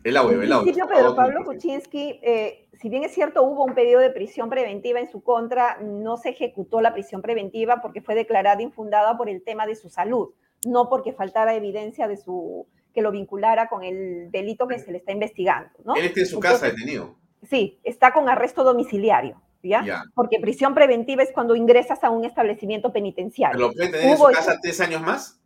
[0.03, 0.87] El audio, el audio.
[0.87, 5.11] Pedro Pablo Kuczynski, eh, si bien es cierto, hubo un pedido de prisión preventiva en
[5.11, 9.67] su contra, no se ejecutó la prisión preventiva porque fue declarada infundada por el tema
[9.67, 10.29] de su salud,
[10.65, 14.97] no porque faltara evidencia de su que lo vinculara con el delito que se le
[14.97, 15.69] está investigando.
[15.83, 15.95] ¿no?
[15.95, 17.15] Él está en su casa detenido.
[17.49, 19.41] Sí, está con arresto domiciliario.
[19.63, 20.05] ¿Ya?
[20.15, 23.57] Porque prisión preventiva es cuando ingresas a un establecimiento penitenciario.
[23.57, 25.39] ¿Pero lo puede tener en su casa tres años más?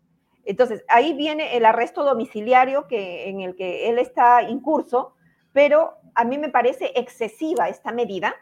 [0.46, 5.16] Entonces, ahí viene el arresto domiciliario que, en el que él está incurso,
[5.52, 8.36] pero a mí me parece excesiva esta medida,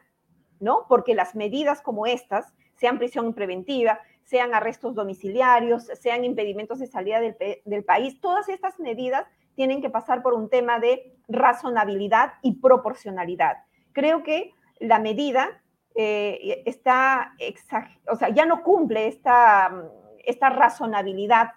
[0.60, 0.86] ¿no?
[0.88, 7.20] Porque las medidas como estas, sean prisión preventiva, sean arrestos domiciliarios, sean impedimentos de salida
[7.20, 13.58] del, país, todas estas medidas tienen que pasar por un tema de razonabilidad y proporcionalidad.
[13.92, 15.62] Creo que la medida
[15.96, 17.36] eh, está,
[18.10, 19.72] o sea, ya no cumple esta,
[20.26, 21.52] esta razonabilidad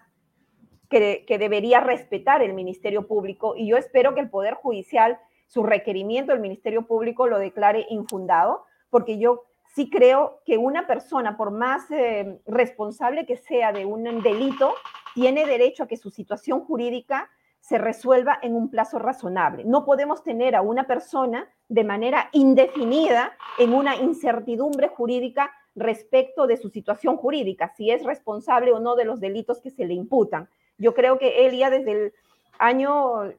[0.89, 6.31] que, debería respetar el Ministerio Público y yo espero que el Poder Judicial, su requerimiento
[6.31, 9.45] del Ministerio Público lo declare infundado, porque yo
[9.75, 14.73] sí creo que una persona, por más eh, responsable que sea de un delito,
[15.13, 19.65] tiene derecho a que su situación jurídica se resuelva en un plazo razonable.
[19.65, 26.57] No podemos tener a una persona de manera indefinida en una incertidumbre jurídica respecto de
[26.57, 30.49] su situación jurídica, si es responsable o no de los delitos que se le imputan.
[30.77, 32.13] Yo creo que él ya desde el
[32.57, 33.33] año,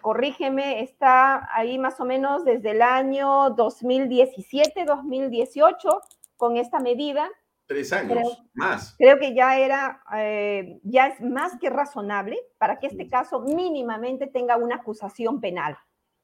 [0.00, 6.00] corrígeme, está ahí más o menos desde el año 2017, 2018
[6.36, 7.28] con esta medida.
[7.66, 8.94] Tres años, más.
[8.96, 14.26] Creo que ya era, eh, ya es más que razonable para que este caso mínimamente
[14.26, 15.76] tenga una acusación penal,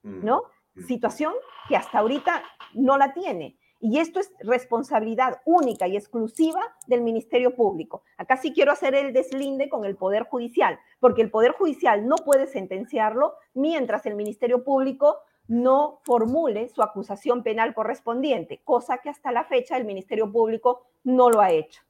[0.03, 0.45] mm, ¿no?
[0.75, 0.83] Mm.
[0.85, 1.35] Situación
[1.69, 2.43] que hasta ahorita
[2.73, 3.59] no la tiene.
[3.87, 8.03] Y esto es responsabilidad única y exclusiva del Ministerio Público.
[8.17, 12.17] Acá sí quiero hacer el deslinde con el Poder Judicial, porque el Poder Judicial no
[12.17, 15.19] puede sentenciarlo mientras el Ministerio Público
[15.49, 21.29] no formule su acusación penal correspondiente, cosa que hasta la fecha el Ministerio Público no
[21.29, 21.83] lo ha hecho.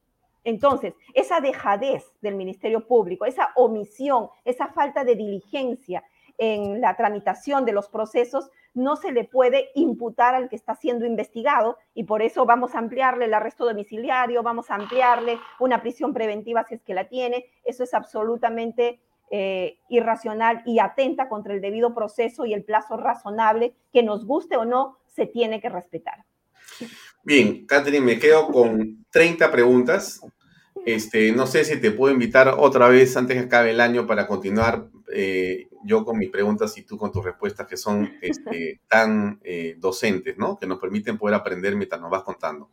[0.42, 6.02] Entonces, esa dejadez del Ministerio Público, esa omisión, esa falta de diligencia
[6.38, 11.06] en la tramitación de los procesos no se le puede imputar al que está siendo
[11.06, 16.12] investigado y por eso vamos a ampliarle el arresto domiciliario, vamos a ampliarle una prisión
[16.12, 17.46] preventiva si es que la tiene.
[17.64, 23.74] Eso es absolutamente eh, irracional y atenta contra el debido proceso y el plazo razonable
[23.92, 26.24] que nos guste o no, se tiene que respetar.
[27.22, 30.20] Bien, Catherine, me quedo con 30 preguntas.
[30.84, 34.26] Este, no sé si te puedo invitar otra vez antes que acabe el año para
[34.26, 39.40] continuar eh, yo con mis preguntas y tú con tus respuestas que son este, tan
[39.44, 40.58] eh, docentes, ¿no?
[40.58, 42.70] Que nos permiten poder aprender mientras nos vas contando.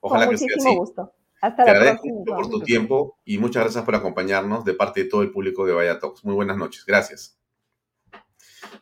[0.00, 0.76] Ojalá que sea así.
[0.76, 1.12] gusto.
[1.40, 5.08] Hasta Te agradezco mucho por tu tiempo y muchas gracias por acompañarnos de parte de
[5.08, 6.24] todo el público de Vaya Talks.
[6.24, 6.84] Muy buenas noches.
[6.86, 7.38] Gracias.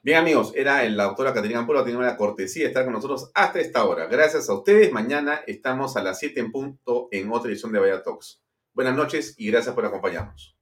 [0.02, 3.60] Bien, amigos, era la doctora Caterina Ampuero, tiene la cortesía de estar con nosotros hasta
[3.60, 4.06] esta hora.
[4.06, 4.92] Gracias a ustedes.
[4.92, 8.42] Mañana estamos a las 7 en punto en otra edición de Vaya Talks.
[8.78, 10.56] Buenas noches y gracias por acompañarnos.